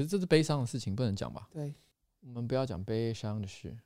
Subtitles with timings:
[0.00, 1.46] 可是这是悲伤的事情，不能讲吧？
[1.52, 1.74] 对，
[2.22, 3.76] 我们不要讲悲伤的事。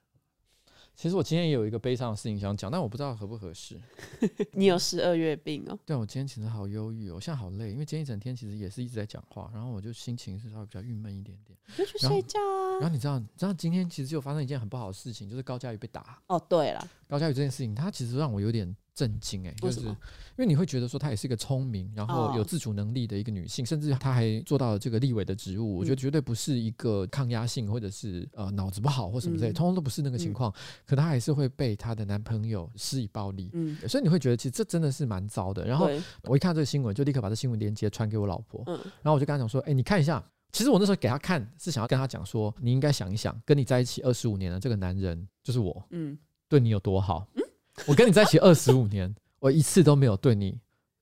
[0.95, 3.81] 其实我今天也有一个悲伤的事情想讲，但我不知道合不合适。
[4.55, 5.77] 你有十二月病哦？
[5.85, 11.59] 对，我今天其实好忧郁哦，我现在好累，因为今天一整天其实也是一直在讲话，然后我就心情是稍微比较郁闷一点点。
[11.77, 12.79] 就去睡觉啊。
[12.79, 16.23] 然后你知道，你知道今天其实就发生一件很不好的事情，就是高佳宇被打。
[16.29, 18.77] 哦，对了，高佳宇这件事情，他其实让我有点。
[18.95, 19.95] 震惊哎，就是因
[20.39, 25.79] 为你会觉得说她也是一个聪明，然后有自主能力的一个女性，甚至她还做到了这个立委的职务。
[25.79, 30.53] 我觉得绝对不是一个抗压性或者是呃脑子不好或什么之类，通通都不是那个情况。
[30.87, 35.67] 可她还是会被她的男朋友施以暴力，嗯，所以你会觉得其实这真的是蛮糟的。
[35.67, 35.91] 然后
[36.23, 46.17] 我一看这个新闻，就立刻把这新闻链接传给我老婆，嗯，然后我就跟她讲说，哎，你看一下，其实我那时候给她看是想要跟她讲说，你应该想一想，跟你在一起二十五年的这个男人就是我，嗯，
[46.49, 47.43] 对你有多好，嗯，
[47.87, 49.15] 我跟你在一起二十五年。
[49.41, 50.59] 我一次都没有对你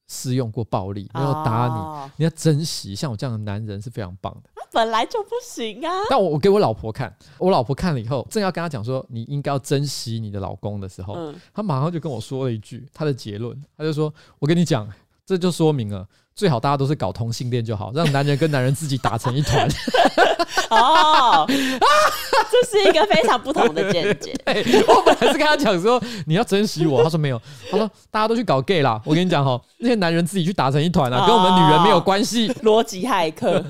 [0.08, 2.92] 施用过暴力，没有打你，哦、你要珍惜。
[2.92, 4.50] 像我这样的男人是非常棒的。
[4.72, 5.92] 本来就不行啊！
[6.10, 14.90] 但我我给我老婆看，我老婆看了以后，正要跟她讲说你应该要珍惜你的老公的时候，嗯、她马上就跟我说了一句她的结论，她就说：“我跟你讲，
[15.24, 19.68] 这就说明了。”最好大家都是搞同性恋就好，让男人跟男人自己打成一团。
[20.70, 24.34] 哦，这是一个非常不同的见解。
[24.88, 29.00] 我本来是跟他讲说你要珍惜我，他说没有，他说大家都去搞 gay 啦。
[29.04, 32.48] 我跟你讲哈，那些男人自己去打成一团啊，跟我们女人没有关系。
[32.64, 33.62] 逻辑骇客，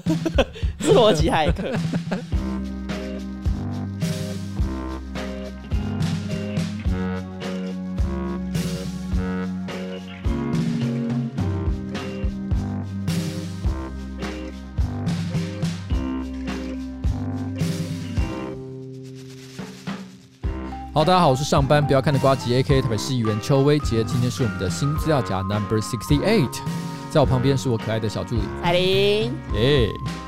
[0.80, 1.76] 是逻辑骇客。
[20.94, 26.58] 好，大家好，我是上班不要看的瓜吉 A.K.A 台北市议员邱威杰，今天是我们的新资料夹 Number Sixty Eight，
[27.10, 29.88] 在我旁边是我可爱的小助理彩玲，耶。
[29.88, 30.21] 先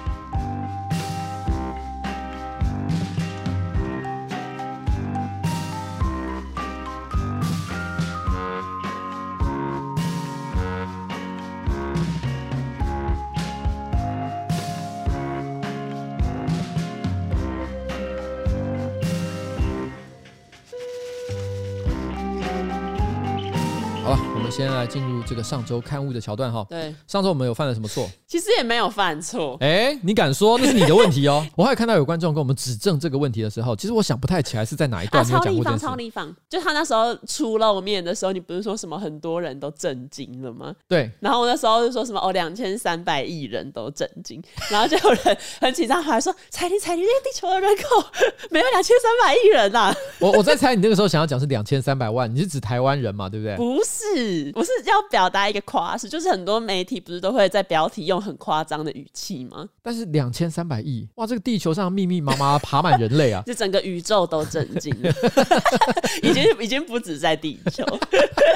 [24.85, 26.65] 来进入这个上周刊物的桥段哈。
[26.69, 28.07] 对，上周我们有犯了什么错？
[28.35, 29.57] 其实也没有犯错。
[29.61, 31.47] 哎，你敢说那是你的问题哦？
[31.55, 35.25] 我还有看到有观众跟我们指正这个问题的时候，其实我想不太起来是在哪一段。
[35.25, 40.75] 超立方，超立方，就他那时候出露面的时候，你不是说什么很多人都震惊了吗？
[40.89, 41.11] 对。
[41.21, 44.41] 然后我那时候就说什么哦，两千三百亿人都震惊，
[44.71, 48.05] 然后就有人很紧张，还说彩铃彩铃，这个地球的人口
[48.51, 49.95] 没有两千三百亿人呐。
[50.19, 53.29] 我我在猜你那个时候想要讲是两千三百万，你是指台湾人嘛？
[53.29, 53.57] 对不对？
[53.57, 55.25] 不是，我是要表。
[55.25, 59.69] 表达一个夸饰，就是很多媒体不是都会在标题用很夸张的语气吗？
[59.83, 65.13] 但是两千三百亿，哇，这个地球上密密麻麻爬满人类啊， 就整个宇宙都震惊了，
[66.23, 67.85] 已经已经不止在地球，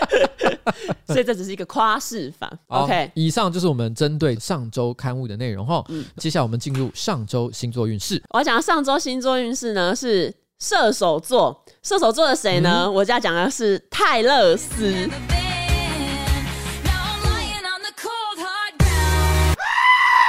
[1.07, 2.51] 所以这只是一个夸饰法。
[2.67, 5.85] 好 OK，以上就是我们针对上周刊物的内容哈。
[5.89, 8.23] 嗯，接下来我们进入上周星座运势。
[8.31, 12.85] 我要讲的上周星座运势呢是射手座，射手座的谁呢？
[12.87, 15.09] 嗯、我就要讲的是泰勒丝。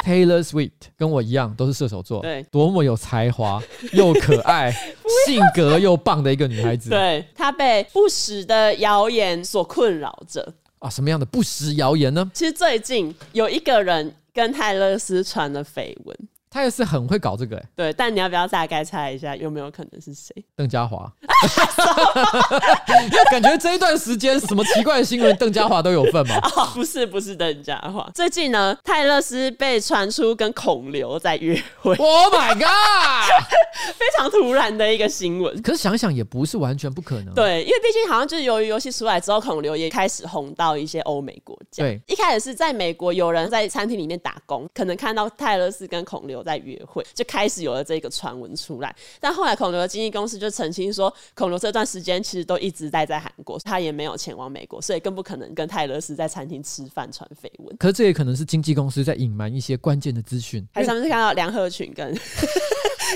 [0.10, 3.62] Taylor Swift 跟我一样都是射手座，对，多么有才华
[3.94, 4.72] 又可爱，
[5.28, 6.90] 性格又棒的一个女孩子。
[6.90, 10.90] 对，她被不实的谣言所困扰着啊！
[10.90, 12.32] 什么样的不实谣言呢？
[12.34, 16.18] 其实最近有一个人跟泰勒斯传了绯闻。
[16.52, 20.34] 他也是很会搞这个、欸，对，但你要不要大概猜一下有没有可能是谁？
[20.56, 21.12] 邓家华，
[23.30, 26.36] 感觉这一段时间什么奇怪的新闻，邓家华都有份吗？
[26.58, 28.10] 哦，不是，不是邓家华。
[28.16, 31.96] 最近呢，泰勒斯被传出跟孔刘在约会。
[31.96, 32.66] Oh my god！
[33.96, 35.62] 非常突然的一个新闻。
[35.62, 37.34] 可是想想也不是完全不可能。
[37.36, 41.84] 对，因为毕竟好像就是由于游戏出来之后，孔刘也开始红到一些欧美国家。
[41.84, 48.96] 对，一开始是在美国有人在餐厅里面打工，可能看到泰勒斯跟孔刘在约会，就开始有了这个传闻出来。
[49.20, 57.76] 但后来孔刘的经纪公司就澄清说，孔刘这段时间其实都一直待在韩国，他也没有前往美国，所以更不可能跟泰勒斯在餐厅吃饭传绯闻。
[57.78, 60.66] 可是这也可能是经纪公司在隐瞒一些关键的资讯。
[60.74, 62.16] 还上次看到梁鹤群跟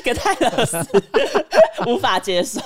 [0.04, 0.78] 跟泰勒丝
[1.88, 2.60] 无法接受。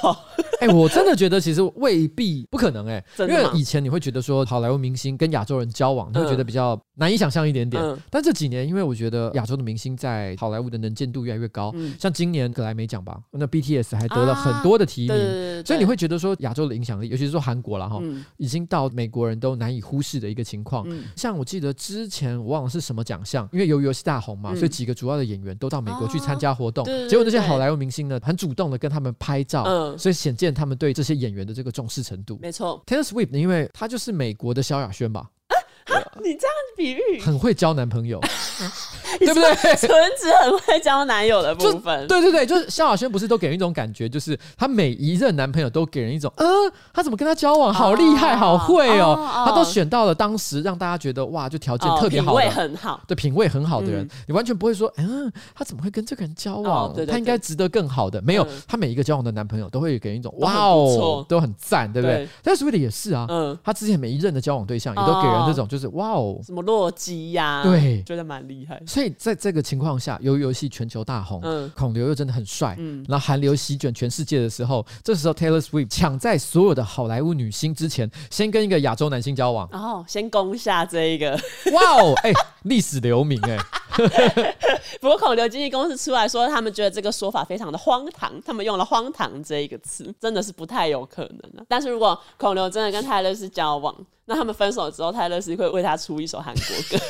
[0.59, 7.81] 哎、欸，我真的觉得其实未必不可能哎、欸，因为以前你会觉得说好莱坞明星跟亚洲人交往，你会觉得比较难以想象一点点。
[7.81, 20.85] 嗯、但这几年，因为我觉得亚洲的明星在好莱坞的能见度越来越高，嗯、像今年格莱美奖吧，那 BTS 还得了很多的提名，所以你会觉得说亚洲的影响力，尤其是说韩国了哈，嗯、已经到美国人都难以忽视的一个情况。
[20.87, 32.39] 嗯、像我记得之前我忘了是什么奖项，因为由于游戏大红嘛，嗯、所以几个主要的演员都到美国去参加活动，啊、结果那些好莱坞明星呢，很主动的跟他们拍照，嗯、所以显见他们对这些演员的这个重视程度。
[32.41, 35.29] 没错，Taylor Swift 因为他就是美国的萧亚轩吧。
[36.23, 37.19] 你这样比喻。
[37.21, 38.19] 很会交男朋友，
[39.19, 39.75] 对不对？
[39.75, 46.47] 纯子很会交男友的部分，对对对，就是萧亚轩不是都给人一种感觉，就是她每一任男朋友都给人一种，嗯，
[46.93, 56.93] 她怎么跟他交往，好厉害，好会哦，她都选到了当时让大家觉得哇，就条件特别好，品味很好，对，品味很好的人，你完全不会说，嗯，她怎么会跟这个人交往？
[57.07, 62.27] 她应该值得更好的，没有，她每一个交往的男朋友都会给人一种哇哦，都很赞，对不对？
[62.43, 68.81] 但是 Swift 也是啊，嗯，她之前每一任的交往对象也都给人这种，就是哇哦，什么洛基呀，对，觉得蛮厉害。
[68.85, 81.31] 所以在这个情况下，由于游戏全球大红，嗯，孔刘又真的很帅，嗯，然后韩流席卷全世界的时候，这时候 Taylor Swift 抢在所有的好莱坞女星之前，先跟一个亚洲男星交往，哦，先攻下这一个，
[81.73, 82.31] 哇哦，哎，
[82.63, 83.57] 历史留名哎。
[85.01, 91.65] 不过孔刘经纪公司出来说，他们觉得这个说法非常的荒唐，他们用了“荒唐”这一个词，真的是不太有可能了。
[91.67, 93.95] 但是如果孔刘真的跟泰勒斯交往，
[94.29, 97.03] 那他们分手之后，泰勒斯会为他出一首韩国歌。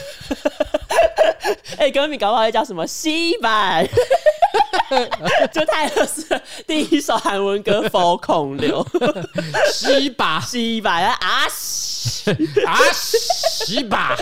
[1.78, 3.84] 哎、欸，歌名搞不好会叫什么《西版》，
[5.52, 8.84] 就泰勒斯第一首韩文歌《For 孔刘》，
[9.74, 11.48] 西吧西吧啊
[12.66, 14.16] 啊西吧。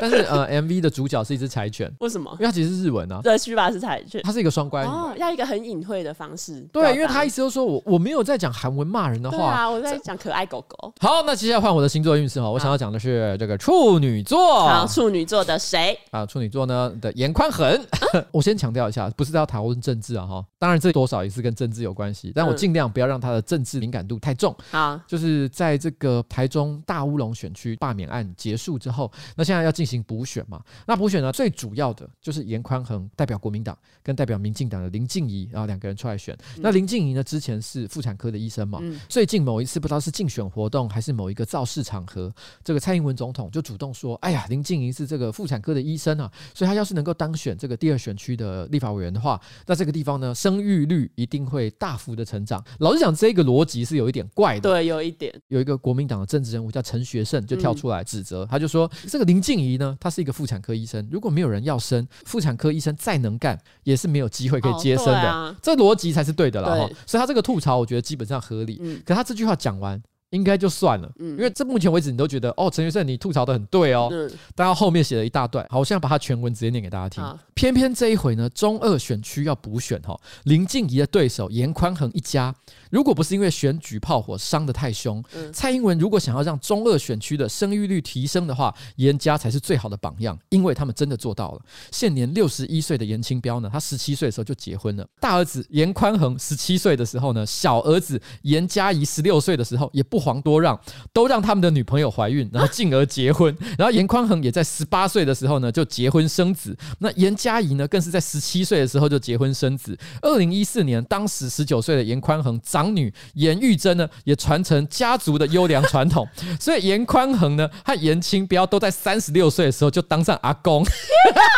[0.00, 2.30] 但是呃，MV 的主角是一只柴犬，为什么？
[2.34, 3.20] 因为它其实是日文啊。
[3.22, 6.60] 对，西吧是柴犬，它是一个双关语哦，要一个很隐晦的方式。
[6.72, 10.92] 对，因为他意思就是说我我没有在讲韩文骂人的话，对啊，我在讲可爱狗狗。
[11.00, 14.68] 好，那接下来换我的星座运势哈，我想要讲的是这个处女座。
[14.68, 15.98] 好，处女座的谁？
[16.10, 17.62] 啊，处女座呢的严宽恒。
[17.72, 24.54] 啊、 我先强调一下，不是要讨论政治啊哈，当然这多少也是跟政治有关系，但我尽量不要让他的政治敏感度太重。
[24.70, 30.62] 好、嗯，就是在这个台中大乌龙选区罢免案结束之后，那现在要进行补选嘛？
[30.86, 36.34] 那补选呢，最主要的就是严宽恒代表国民党跟代表民进党的林静怡，然后两个人出来选。
[36.56, 42.32] 嗯、那林静怡呢，之前是妇产科的医生嘛，嗯、最近某一次不知道是竞选活动还是某一个造势场合，
[42.64, 52.62] 这个蔡英文总统就主动说：“哎呀，林静怡是这个妇产科的医生啊，所以他要是能够当选这个第二选区的立法委员的话，那这个地方呢，生育率一定会大幅的成长。
[52.80, 54.60] 老实讲，这个逻辑是有一点怪的。
[54.60, 55.32] 对，有一点。
[55.48, 65.22] 有一个国民党的政治人物叫陈学圣，就跳出来指责，嗯、他就说：这个林静怡呢，她是一个妇产科医生，如果没有人要生，妇产科医生再能干，也是没有机会可以接生的。
[65.22, 66.90] 哦啊、这逻辑才是对的了哈。
[67.06, 68.78] 所以他这个吐槽，我觉得基本上合理。
[68.82, 70.02] 嗯、可他这句话讲完。
[70.32, 77.22] 应该就算了，嗯，因为这目前为止你都觉得哦，陈学圣你吐槽的很对哦，嗯，但他后面写了一大段，好，我现在把他全文直接念给大家听。
[77.54, 82.52] 偏偏这一回呢，中二选区要补选哈，林静怡的对手严宽恒一家。
[82.90, 91.60] 如果不是因为选举炮火伤得太凶，嗯、蔡英文如果想要让中二选区的生育率提升的话，严家才是最好的榜样，因为他们真的做到了。
[91.90, 95.06] 现年六十一岁的严清标呢，他十七岁的时候就结婚了。
[95.20, 100.78] 大儿子严宽恒十七岁的时候呢，小儿子严嘉怡十六岁的时候也不遑多让，
[101.12, 103.56] 都让他们的女朋友怀孕，然后进而结婚。
[103.78, 106.76] 然后严宽恒也在十八岁的时候呢就结婚生子。
[107.00, 109.98] 那严嘉怡呢，更是在十七岁的时候就结婚生子。
[110.20, 116.26] 二零一四年，当时十九岁的严宽恒长女严玉珍呢，也传承家族的优良传统，
[116.60, 120.84] 所以严宽恒呢和严清标都在三十六岁的时候就当上阿公，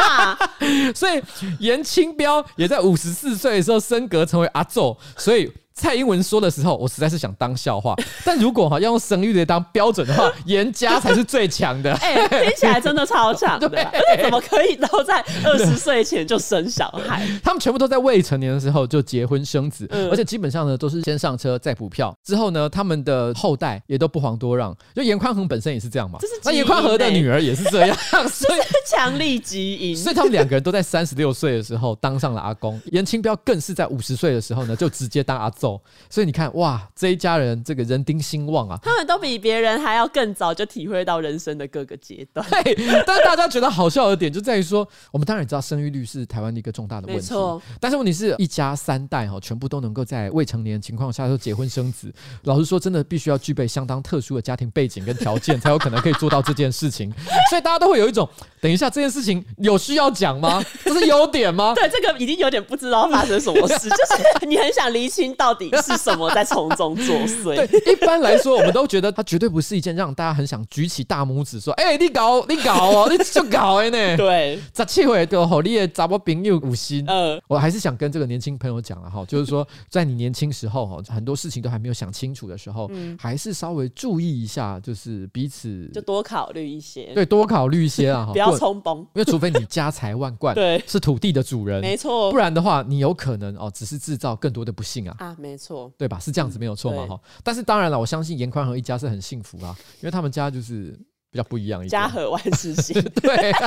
[0.95, 1.23] 所以
[1.59, 5.53] 严清标也在五十四岁的时候升格成为阿祖，所以。
[5.75, 7.95] 蔡英文说的时候，我实在是想当笑话。
[8.25, 11.93] 但如果哈要用生育率当标准的话， 严家才是最强的。
[11.95, 13.69] 哎、欸，听起来真的超强的。
[13.69, 13.85] 对，
[14.23, 17.27] 怎么可以都在二十岁前就生小孩？
[17.43, 22.17] 他们全部都在未成年的时候就结婚生子，嗯、而且基本上呢都是先上车再补票。
[22.25, 24.75] 之后呢，他们的后代也都不遑多让。
[24.95, 26.19] 就严宽恒本身也是这样嘛。
[26.45, 27.97] 那严宽恒的女儿也是这样，
[28.29, 29.97] 所以强力基因。
[29.97, 32.81] 所以他们两个人都在三十六岁的时候当上了阿公。
[32.93, 35.81] 严清标更是在五十岁的时候呢就直接当阿祖。
[36.11, 42.47] 所以你看，哇，这一家人这个人丁兴旺啊，他们都比别人还要更早就体会到人生的各个阶段。
[42.51, 42.75] 对，
[43.07, 47.63] 但是大家觉得好笑的点就在于说，我们当然也知道生育率是台湾的一个重大的问题，没错。
[47.81, 57.13] 但是问题是一家三代哈，全部都能够在未成年情况下就结婚生子，老实说，真的必须要具备相当特殊的家庭背景跟条件，才有可能可以做到这件事情。
[57.49, 58.29] 所以大家都会有一种，
[58.61, 60.63] 等一下这件事情有需要讲吗？
[60.85, 61.73] 这是优点吗？
[61.77, 67.55] 对，这个已经有点不知道发生什么事，就是你很想厘清到到底是什么在从中作祟？
[67.55, 73.97] 对，一般来说，我们都觉得它绝对不是一件让大家很想举起大拇指说：“哎、欸，你搞，你搞哦，你就搞哎呢。
[74.19, 77.05] ”对，这七回都好，你也找不朋友五心。
[77.07, 95.15] 嗯，我还是想跟这个年轻朋友讲了哈，就是说，在你年轻时候哈，很多事情都还没有想清楚的时候，嗯，还是稍微注意一下，就是彼此就多考虑一些，对，多考虑一些啊， 不要冲崩，因为除非你家财万贯， 对，是土地的主人，没错，不然的话，你有可能哦，只是制造更多的不幸啊。
[95.19, 96.19] 啊，没错，对吧？
[96.19, 97.21] 是这样子没有错嘛哈。
[97.43, 100.99] 但是当然了，我相信严宽和一家是很幸福啊，因为他们家就是
[101.31, 103.53] 比较不一样一点，家和万事兴， 对。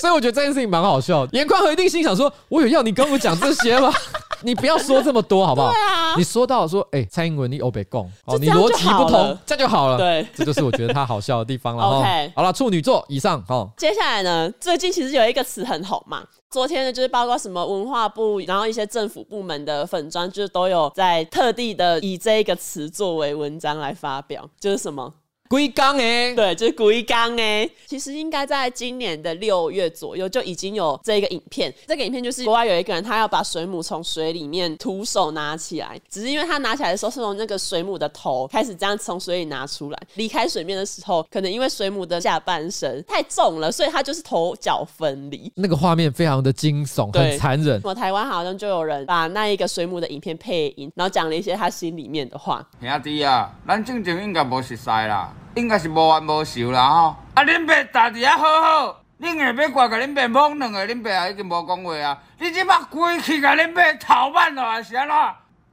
[0.00, 1.36] 所以我觉得这件事情蛮好笑的。
[1.36, 3.92] 颜宽和一定心想说：“我有要你跟我讲这些吗？
[4.42, 5.72] 你不要说这么多好不好？
[5.72, 9.98] 对啊，你说到说，哎、欸，蔡英文你欧北共哦，你逻辑不同，这样就好了。
[9.98, 11.82] 对，这就是我觉得他好笑的地方了。
[11.84, 13.68] OK，好了，处女座以上哦。
[13.76, 16.24] 接下来呢，最近其实有一个词很红嘛。
[16.50, 25.12] 昨天呢，就是包括什么文化部，然后一些政府部门的粉砖，就是都有在特地的以这一个词作为文章来发表，就是什么。
[25.48, 27.68] 龟缸哎，对，就是龟缸哎。
[27.86, 31.72] 其实应该在今年的六月左右就已经有这个影片。
[31.86, 45.50] 这个影片就是国外有一个人，他要把水母从水里面徒手拿起来，只是因为他拿起来的时候是从那个水母的头开始这样从水里拿出来，离开水面的时候，可能因为水母的下半身太重了，所以他就是头脚分离。
[45.56, 47.80] 那个画面非常的惊悚，很残忍。
[47.82, 52.66] 我台湾好像就有人把那一个水母的影片配音，然后讲了一些他心里面的话。
[52.80, 55.32] 兄弟啊，咱正经应该无熟识啦。
[55.54, 57.16] 应该是无冤无仇啦吼！
[57.34, 62.18] 啊，恁爸家己啊好好，恁下要怪甲恁爸摸两个，恁爸也已经无讲话啊！
[62.38, 65.16] 你即摆规气甲恁爸头挽落来是安怎？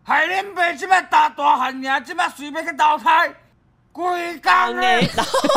[0.03, 3.33] 害恁爸即摆大大汉尔，即摆随便去投胎。
[3.95, 5.49] 龟缸哎， 然后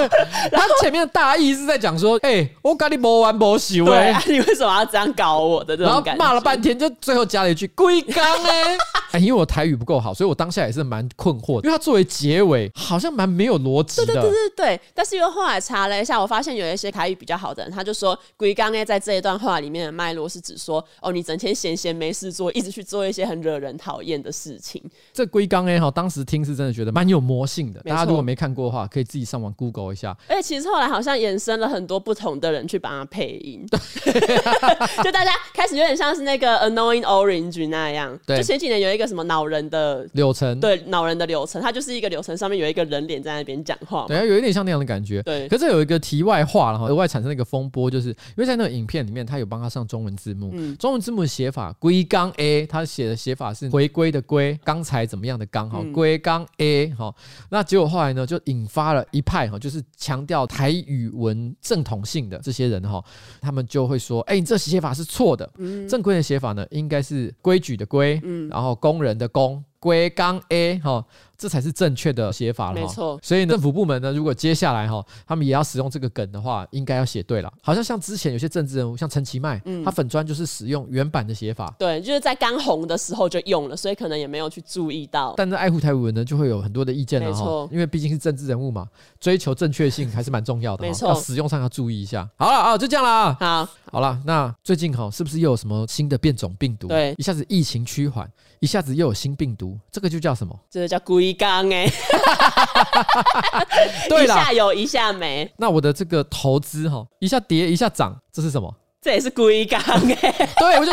[0.53, 6.25] 然后前面的大意是在讲说， 哎、欸，我跟你没完没休哎，你为什么要这样搞我的这种感觉？
[6.25, 8.25] 骂了半天，就最后加了一句龟缸
[9.11, 14.07] 哎，因为我台语不够好，所以我当下也是蛮困惑的，因为它作为结尾好像蛮没有逻辑的。
[14.07, 24.81] 对对对对对，但是因为后来查了一下，我发现有一些台语比较好的人，他就说龟缸哎，在这一段话里面的脉络是指说，哦，你整天闲闲没事做，一直去做一些很惹人讨厌的事情。
[25.13, 30.15] 这龟缸哎哈，当时听是真的觉得蛮有魔性的，大家如果没看过的话，可以自己上网 Google 一下。
[30.29, 33.65] 而且其实后来好像衍生了很多不同的人去帮他配音，
[35.03, 38.19] 就大家开始有点像是那个 Annoying Orange 那样。
[38.27, 45.23] 对，就前几年有一个什么恼人的柳程，对，恼人的柳程，它就是一个柳程上面有一个人脸在那边讲话，对，有一点像那样的感觉。
[45.23, 57.15] 对，可是有一个题外话了哈，额外产生了一个风波，就是因为在那个影片里面，他有帮他上中文字幕，嗯、中文字幕的写法龟缸 A，他写的写法是回归的归，刚才怎么样的刚哈，龟缸 A 哈，
[57.51, 59.05] 那结果后来呢，就引发了。
[59.11, 63.03] 一派哈，就是强调台语文正统性的这些人哈，
[63.41, 65.51] 他们就会说：“哎、欸，你这写法是错的，
[65.89, 68.21] 正规的写法呢，应该是规矩的规，
[68.51, 71.05] 然后工人的工，龟缸 A 哈。”
[71.39, 73.17] 这才是正确的写法了，没错。
[73.23, 77.53] 所以政府部门呢，如果接下来哈，他们也要使用这个梗的话，应该要写对了。
[77.63, 85.33] 好像像之前有些政治人物，像陈其迈，嗯，他粉专就是使用原版的写法，对，就是在刚红的时候就用了，所以可能也没有去注意到。
[85.37, 88.89] 但是爱护台语文呢，就会有很多的意见了哈，因为毕竟是政治人物嘛，
[89.21, 92.29] 追求正确性还是蛮重要的，没错，要使用上要注意一下。
[92.37, 96.89] 好了啊，就这样了啊，好，好了，那最近哈，是不是又有什么新的变种病毒？
[96.89, 98.29] 对，一下子疫情趋缓。
[98.61, 100.53] 一下子又有新病毒，这个就叫什么？
[100.69, 101.87] 这个叫龟缸哎，
[104.09, 105.51] 对啦，一下有一下没。
[105.59, 108.75] 那我的这个投资哈，一下跌一下涨，这是什么？
[109.01, 110.93] 这也是龟缸哎， 对，我就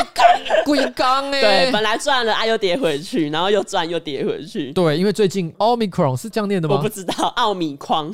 [0.65, 4.71] 龟缸哎，对，本来赚了啊，又跌回去，然后又赚又跌回去。
[4.73, 6.75] 对，因为最近 Omicron 是这样念的吗？
[6.75, 8.13] 我不知道，奥米框。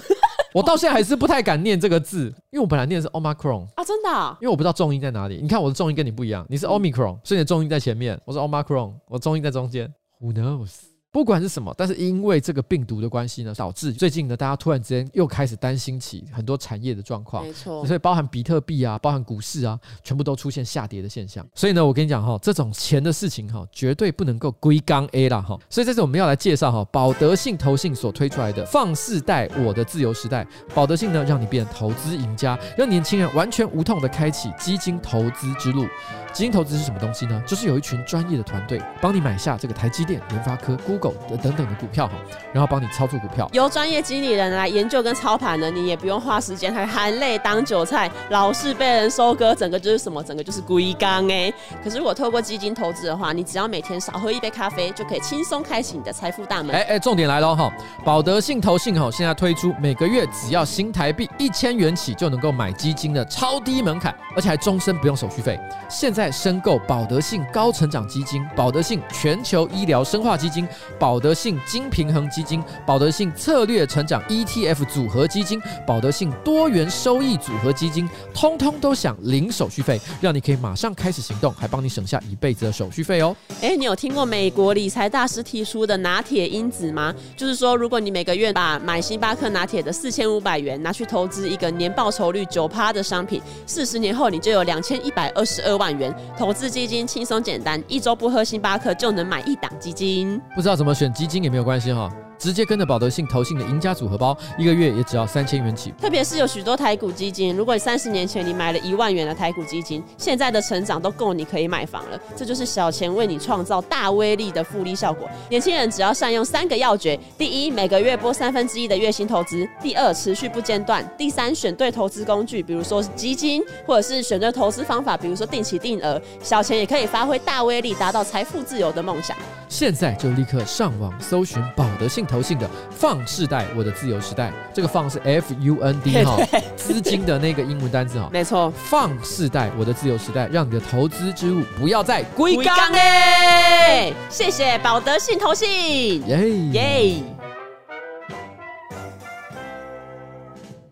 [0.54, 4.38] 我到现在还是不太敢念这个字，因为我本来念的是 Omicron 啊，真的啊？
[4.42, 5.40] 因为我不知道重音在哪里。
[5.42, 9.92] 你看我的重音跟你不一样，你是 Omicron，所以你的重音在前面，我是 Omicron，我重音在中间。
[10.22, 10.91] Who knows？
[11.12, 17.44] 不管是什么，但是因为这个病毒的关系呢，导致最近呢，大家突然之间又开始担心起很多产业的状况。
[17.44, 21.46] 没错，所以包含比特币啊，包含股市啊，全部都出现下跌的现象。
[21.54, 25.60] 所以呢，我跟你讲哈，这种钱的事情哈，绝对不能够归缸 A 啦哈。
[25.70, 35.86] 所以这次我们要来介绍哈，保德信投信所推出来的放世代我的自由时代，保德信呢，让你变投资赢家，让年轻人完全无痛的开启基金投资之路。
[36.32, 37.44] 基金投资是什么东西呢？
[37.46, 42.14] 就是有一群专业的团队帮你买下这个台积电、联发科、狗等等的股票哈，
[42.54, 43.50] 然后帮你操作股票。
[43.52, 50.24] 由专业经理人来研究跟操盘呢，你也不用花时间，还含泪当韭菜，老是被人收割，整个就是什么？
[50.24, 51.52] 整个就是龟缸哎。
[51.84, 56.76] 可是如果透过基金投资的话，你只要每天少喝一杯咖啡，就可以轻松开启你的财富大门。
[56.76, 57.74] 哎哎，重点来了哈，
[58.06, 65.60] 保德信投信哈，现在推出每个月只要新台币一千元起就能够买基金的超低门槛，而且还终身不用手续费。
[65.90, 70.68] 现在申购保德信高成长基金、保德信全球医疗生化基金、
[71.00, 83.36] 保德信金平衡基金、保德信策略成长 ETF 组合基金、保德信多元收益组合基金，通通都享零手续费，让你可以马上开始行动，还帮你省下一辈子的手续费哦。
[83.62, 87.14] 哎，你有听过美国理财大师提出的拿铁因子吗？
[87.36, 96.14] 就是说，如果你每个月把买星巴克拿铁的四千五百元拿去投资一个年报酬率九趴的商品，四十年后你就有两千一百二十二万元。
[96.38, 100.42] 投资基金轻松简单，一周不喝星巴克就能买一档基金。
[100.56, 102.12] 不知道怎么选基金也没有关系哈。
[102.42, 105.94] 直接跟着保德信投信的赢家组合包，一个月也只要三千元起。
[106.02, 112.20] 特别是有许多台股基金，如果你三十年前你买了一万元的台股基金，现在的成长都够你可以买房了。
[112.36, 115.30] 这就是小钱为你创造大威力的复利效果。
[115.50, 126.20] 年轻人只要善用三个要诀：第一，每个月拨三分之一的月薪投资；第二，持续不间断；第三，选对投资工具，比如说是基金，或者是选对投资方法，比如说定期定额。
[126.42, 129.38] 小钱也可以发挥大威力，达到财富自由的梦想。
[129.70, 134.54] 现在就立刻上网搜寻保德信投信的 FUN 世代，我的自由时代。
[134.74, 136.38] 这个 FUN 是 F U N D 哈，
[136.78, 138.30] 资金的那个英文单字哈。
[138.32, 144.14] 没错，FUN 世代，我的自由时代，让你的投资之物不要再归缸嘞！
[144.30, 147.24] 谢谢保德信投信，耶耶！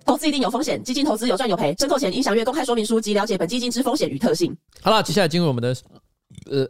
[0.06, 4.54] 投资一定有风险，基金投资有赚有赔，申购前应详阅公开说明书及了解本基金之风险与特性。
[4.82, 5.74] 好了，接下来进入我们的
[6.52, 6.68] 呃。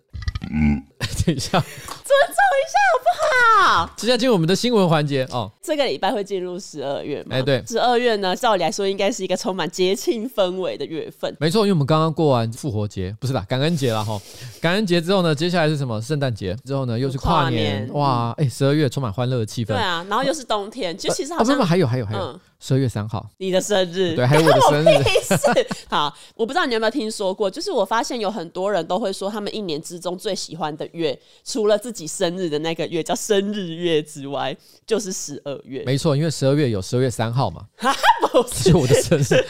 [0.52, 0.82] 嗯，
[1.26, 3.94] 等一下，尊重一下好不好？
[3.98, 5.52] 接下来进入我们的新闻环节哦。
[5.62, 7.30] 这个礼拜会进入十二月吗？
[7.32, 11.36] 哎，对，十二月呢，照理来说应该是一个充满节庆氛围的月份。
[11.40, 14.20] 没错，因为我们刚刚过完复活节，不是啦，感恩节了哈。
[14.62, 16.02] 感恩节之后呢，接下来是什么？
[16.02, 17.86] 圣诞节之后呢，又是跨年。
[17.86, 19.68] 跨年哇，哎，十二月充满欢乐的气氛。
[19.68, 21.60] 对啊，然后又是冬天，就其实好像……
[21.64, 22.20] 还有还有还有。
[22.20, 25.66] 嗯十二月三号，你的生日，对，还有我的生日。
[25.90, 35.84] 好，我不知道你有没有听说过，就是我发现有很多人都会说，他们一年之中最喜欢的月，除了自己生日的那个月叫生日月之外，就是十二月。
[35.86, 37.66] 没错，因为十二月有十二月三号嘛，
[38.32, 39.46] 不是我的生日。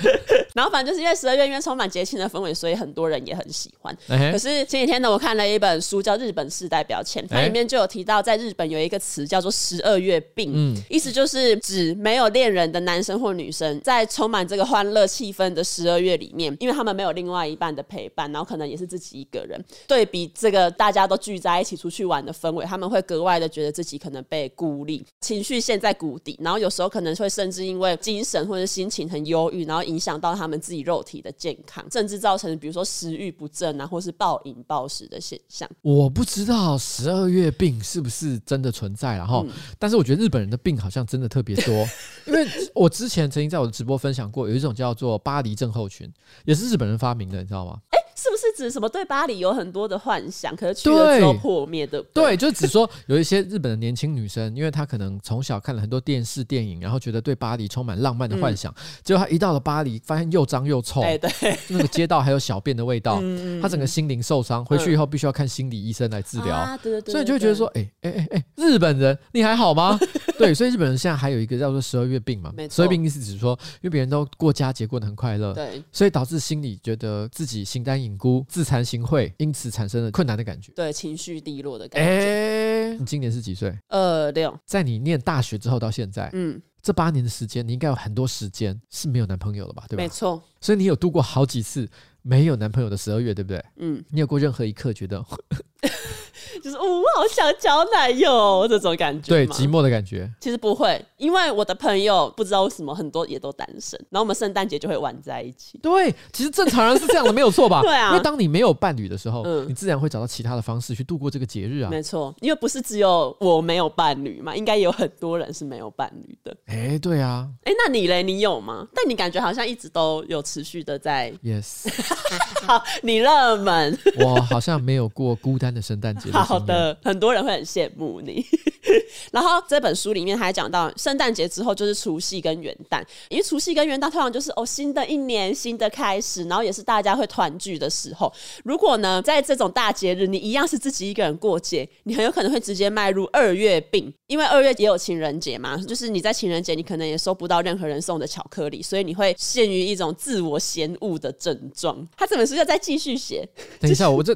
[0.59, 3.97] 然后反正就是因为十二月因为充满节庆的氛围，所以很多人也很喜欢。
[4.07, 12.89] 可是前几天呢，我看了一本书叫《日本世代标签》，它里面就有提到，在日本有一个词叫做“十二月病”，嗯，意思就是指没有恋人的男。
[12.99, 35.69] 男生或女生在充满这个欢乐气氛的十二月里面，因为他们没有另外一半的陪伴，然后可能也是自己一个人，对比这个大家都聚在一起出去玩的氛围，他们会格外的觉得自己可能被孤立，情绪陷在谷底，然后有时候可能会甚至因为精神或者心情很忧郁，然后影响到他们自己肉体的健康，甚至造成比如说食欲不振啊，或是暴饮暴食的现象。
[35.81, 41.87] 我不知道十二月病是不是真的存在，然后，嗯、但是我觉得日本人的病好像真的特别多，
[42.27, 42.89] 因为我。
[42.89, 46.11] 之前曾经在我的直播分享过，有一种叫做巴黎症候群，
[46.43, 47.79] 也是日本人发明的，你知道吗？
[48.19, 52.01] 是不是指什么对巴黎有很多的幻想，可是去了之后破灭的？
[52.13, 63.21] 对，就是指说有一些日本的年轻女生，因为她可能从小看了很多电视电影，然后觉得对巴黎充满浪漫的幻想，嗯、结果她一到了巴黎，发现又脏又臭，对，对，那个街道还有小便的味道，
[63.61, 66.55] 她整个心灵受伤，回去以后必须要看心理医生来治疗。
[66.55, 69.97] 啊，对对对，所以就会觉得说，哎哎哎哎，日本人你还好吗？
[70.37, 82.09] 对，所以日本人现在还有一个叫做十二月病嘛，十二月病意思是说，因为别人都过佳节过得很快乐，对，所以导致心里觉得自己形单影孤，自惭形秽，因此产生了困难的感觉，对，情绪低落的感觉。
[82.09, 83.77] 哎，你今年是几岁？
[83.87, 84.57] 二六。
[84.65, 89.85] 在你念大学之后到现在，嗯，这八年的时间，你应该有很多时间是没有男朋友了吧？
[89.89, 90.03] 对吧？
[90.03, 90.41] 没错。
[90.61, 91.89] 所以你有度过好几次
[92.21, 93.63] 没有男朋友的十二月，对不对？
[93.77, 94.03] 嗯。
[94.09, 95.23] 你有过任何一刻觉得？
[96.61, 100.29] 就是我好想交男友这种感觉，对，寂寞的感觉。
[100.41, 105.77] 其实不会，因为我的朋友不知道为什么很多也都单身，然后我们圣诞节就会玩在一起。
[105.81, 107.81] 对，其实正常人是这样的，没有错吧？
[107.83, 111.89] 对啊，因为当你没有伴侣的时候，嗯，你自然会找到其他的方式去度过这个节日啊。
[111.89, 116.55] 没错，因为不是只有我没有伴侣嘛，应该有很多人是没有伴侣的。
[116.65, 117.47] 哎，对啊。
[117.63, 118.21] 哎，那你嘞？
[118.21, 118.85] 你有吗？
[118.93, 121.31] 但你感觉好像一直都有持续的在。
[121.43, 121.87] Yes。
[122.67, 123.97] 好，你热门。
[124.19, 126.31] 我好像没有过孤单的圣诞节。
[126.31, 128.45] 好的，很多人会很羡慕你。
[129.31, 138.31] 然后这本书里面还讲到，圣诞节之后就是除夕跟元旦，因为除夕跟元旦通常就是哦新的一年新的开始，然后也是大家会团聚的时候。
[138.63, 152.07] 如果呢在这种大节日，你一样是自己一个人过节，你很有可能会直接迈入二月病，因为二月也有情人节嘛，就是你在情人节你可能也收不到任何人送的巧克力，所以你会陷于一种自我嫌恶的症状。
[152.17, 153.47] 他这本书要再继续写。
[153.79, 154.35] 等一下，我这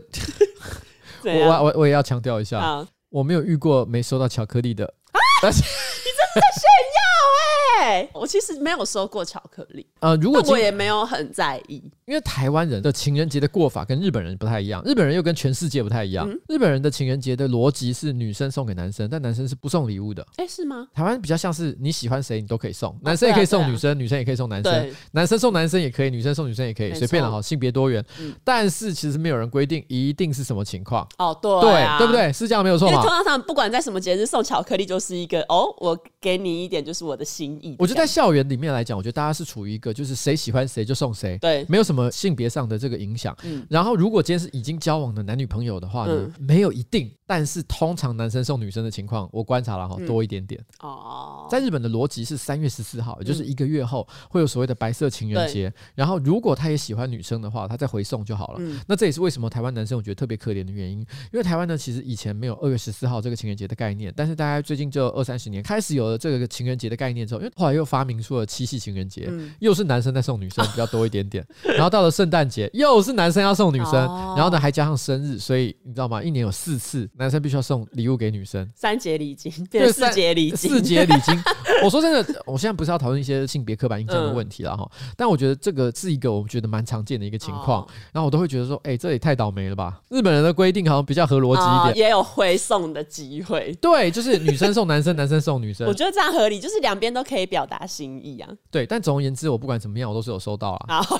[1.25, 4.85] 我我我也要强调一下，我没有遇过没收到巧克力的。
[4.85, 6.63] 啊，但 是你真的炫
[6.95, 8.09] 耀哎、欸！
[8.13, 11.91] 我其实没有收过巧克力，呃，如果我也没有很在意。
[12.05, 16.29] 因为台湾人的情人节的过法跟日本人不太一样，日本人又跟全世界不太一样。
[16.29, 20.21] 嗯、日本人的情人节的逻辑是女生送给男生，但男生是不送礼物的。
[20.35, 20.87] 哎、欸，是吗？
[20.93, 28.03] 台湾比较像是你喜欢谁你都可以送，男生也可以送女生，啊啊、女生也可以送男生，男生送男生也可以，女生送女生也可以，随便了哈，性别多元。
[28.19, 31.07] 嗯、但是其实没有人规定一定是什么情况。
[31.17, 32.33] 哦，对、啊，对，对不对？
[32.33, 33.01] 是这样没有错吗？
[33.01, 37.75] 通常他们不管在什么节日送巧克力，就是一个哦，我给你一点，就是我的心意。
[37.79, 42.73] 我觉得在校园里面来讲，我觉得大家是处于一个就是谁喜欢谁就送谁，对，没有什么性别上的。
[42.73, 47.07] 的这个影响，嗯，然后如果今天是已经交往的男女朋友的话呢，嗯、没有一定。
[47.25, 50.63] 但是通常男生送女生的情况，我观察了哈，多一点点。
[50.81, 55.73] 哦，在日本的逻辑是三月十四号，也就是一个月后会有所谓的白色情人节。
[55.95, 58.61] 然后如果他也喜欢女生的话，他再回送就好了。
[58.87, 60.99] 那这也是为什么台湾男生我觉得特别可怜的原因，
[61.31, 71.45] 因为台湾呢其实以前没有二月十四号这个情人节的概念，但是大概最近这二三十年开始有了这个情人节的概念之后，因为后来又发明出了七夕情人节，又是男生在送女生比较多一点点。
[71.63, 73.93] 然后到了圣诞节，又是男生要送女生，
[74.35, 76.21] 然后呢还加上生日，所以你知道吗？
[76.21, 78.03] 一年有四次男生必须要送礼。
[78.07, 81.33] 物给女生，三节礼金变四节礼金，四节礼金。
[81.83, 90.01] 我说真的，我现在不是要讨论一些性别刻板印象的问题了哈，嗯、但我觉得这个是一个我觉得蛮常见的一个情况，哦、然后我都会觉得说，哎、欸，这也太倒霉了吧？
[90.09, 93.75] 日本人的规定好像比较合逻辑一点，哦，也有回送的机会。
[93.81, 95.87] 对，就是女生送男生，男生送女生。
[95.87, 98.49] 我觉得这样合理，就是两边都可以表达心意啊。
[98.69, 101.01] 对，但总而言之，我不管怎么样，我都是有收到啊。
[101.01, 101.19] 好，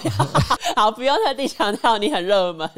[0.76, 2.70] 好，不用特地强调你很热门。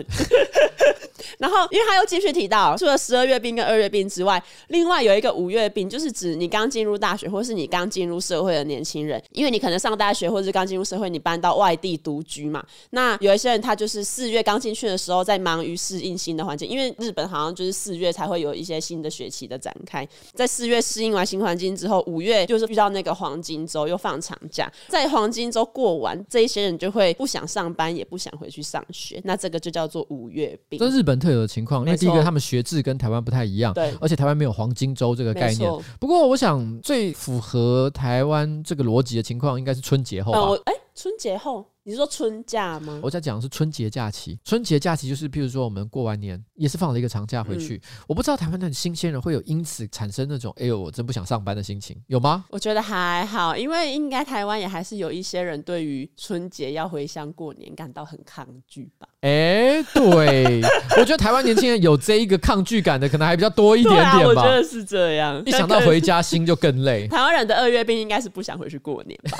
[1.40, 12.66] 然后，因为他又继续提到，除了十二月病跟二月病之外，另外有一个五月病，就是指你刚进入大学或是你刚进入社会的年轻人，因为你可能上大学或是刚进入社会，你搬到外地独居嘛。
[12.92, 30.80] 那有一些人他就是四月刚进去的时候，在忙于适应新的环境，因为日本好像就是四月才会有一些新的学期的展开，在四月适应完新环境之后，五月就是遇到那个黄金周又放长假，在黄金周过完，这一些人就会不想上班，也不想回去上学，那这个就叫做五月病。
[30.80, 35.70] 这日本特有的情况，因为第一个他们学制跟台湾不太一样，对，而且台湾没有黄金周这个概念。
[36.00, 40.40] 不过，我想最符合台湾这个逻辑的情况，应该是春节后吧？
[40.66, 41.66] 哎、呃，春节后。
[41.88, 43.00] 你是说春假吗？
[43.04, 44.40] 我在讲的是春节假期。
[44.44, 47.76] 春节假期就是，譬如说我们过完年也是放了一个长假回去。
[47.76, 52.46] 嗯、我不知道台湾的新鲜人会有因此产生那种“哎呦，我真不想上班”的心情，有吗？
[52.50, 59.08] 我觉得还好，因为应该台湾也还是有一些人对于春节要回乡过年感到很抗拒吧。
[59.22, 60.62] 哎、欸，对，
[60.98, 64.12] 我觉得台湾年轻人有这一个抗拒感的，可能还比较多一点点吧。
[64.12, 67.08] 啊、我觉得是这样，一想到回家心就更累。
[67.10, 69.38] 台湾人的二月病应该是不想回去过年吧？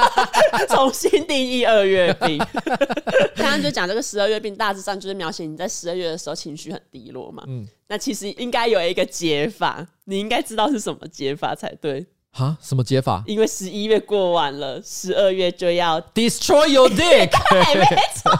[0.74, 1.73] 重新定义二。
[1.74, 2.38] 二月病，
[3.36, 7.44] 刚刚就讲这个十二月病，大致上就是描写你在十二月的时候情绪很低落嘛。
[7.48, 12.06] 嗯，那其实应该有一个解法，你应该知道是什么解法才对。
[12.36, 12.56] 哈？
[12.60, 13.22] 什么解法？
[13.26, 18.32] 因为十一月过完了，十二月就要 destroy your dick，对，没错。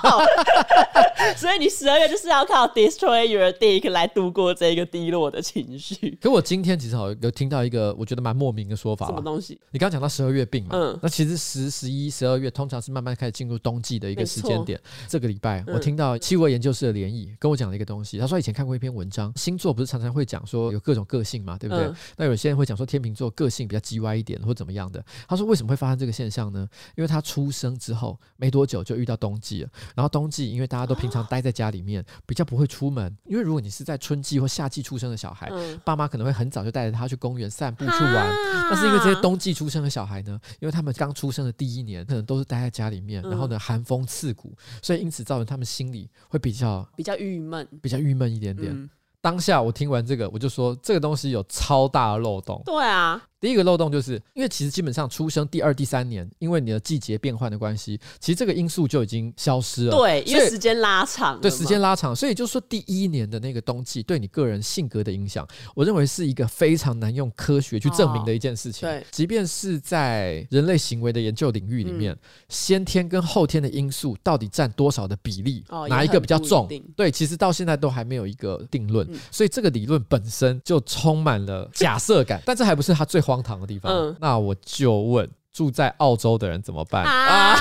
[1.39, 6.19] 所以你十二月就是要靠 destroy your dick 来度过这个低落的情绪。
[6.21, 9.07] 可我今天其实好有听到一个我觉得蛮莫名的说法。
[9.07, 9.59] 什么东西？
[9.71, 10.71] 你刚刚讲到十二月病嘛？
[10.75, 10.99] 嗯。
[11.01, 14.81] 那其实十、十一、十二月通常是慢慢开始进入冬季的一个时间点。
[15.09, 18.19] 这个礼拜我听到七国研究室的联谊跟我讲了一个东西。
[18.19, 21.85] 他说以前看过一篇文章，星座不是常常会讲说有各种个性嘛，对不对？
[21.85, 25.05] 嗯、那有些人会讲说天秤座个性比较叽歪一点，或怎么样的？
[25.29, 26.67] 他说为什么会发生这个现象呢？
[26.97, 33.15] 因为他出生之后没多久就遇到冬季了，然后冬季因为大家都平常待在家里面，比较不会出门。
[33.27, 35.51] 因为如果你是在春季或夏季出生的小孩，
[35.85, 38.35] 爸妈可能会很早就带着他去公园散步去玩。
[38.71, 48.91] 但是因为这些冬季出生的小孩呢，因为他们刚出生的第一年可能都是待在家里面，然后呢寒风刺骨，所以因此造成他们心里会比较比较郁闷，比较郁闷一点点。
[49.21, 52.61] 当下我听完这个，我就说这个东西有超大的漏洞。
[52.67, 53.23] 对啊。
[53.45, 59.95] 第一个漏洞就是因为其实基本上出生第二、第三年，因为你的季节变换的关系，其实这个因素就已经消失了。
[59.95, 61.39] 对，因为时间拉长。
[61.43, 68.89] 对，时间拉长，所以就是说第一年的那个冬季对你个人性格的影响，我认为是一个非常难用科学去证明的一件事情。
[68.89, 72.17] 对，即便是在人类行为的研究领域里面，
[72.49, 76.67] 先天跟后天的因素到底占多少的比例，哪一个比较重？
[76.97, 79.07] 对，其实到现在都还没有一个定论。
[79.31, 83.93] 所以这个理论本身就充满了假设感， 但这还不是它最荒唐的地方。
[83.93, 87.57] 嗯，那我就问，住在澳洲的人怎么办啊？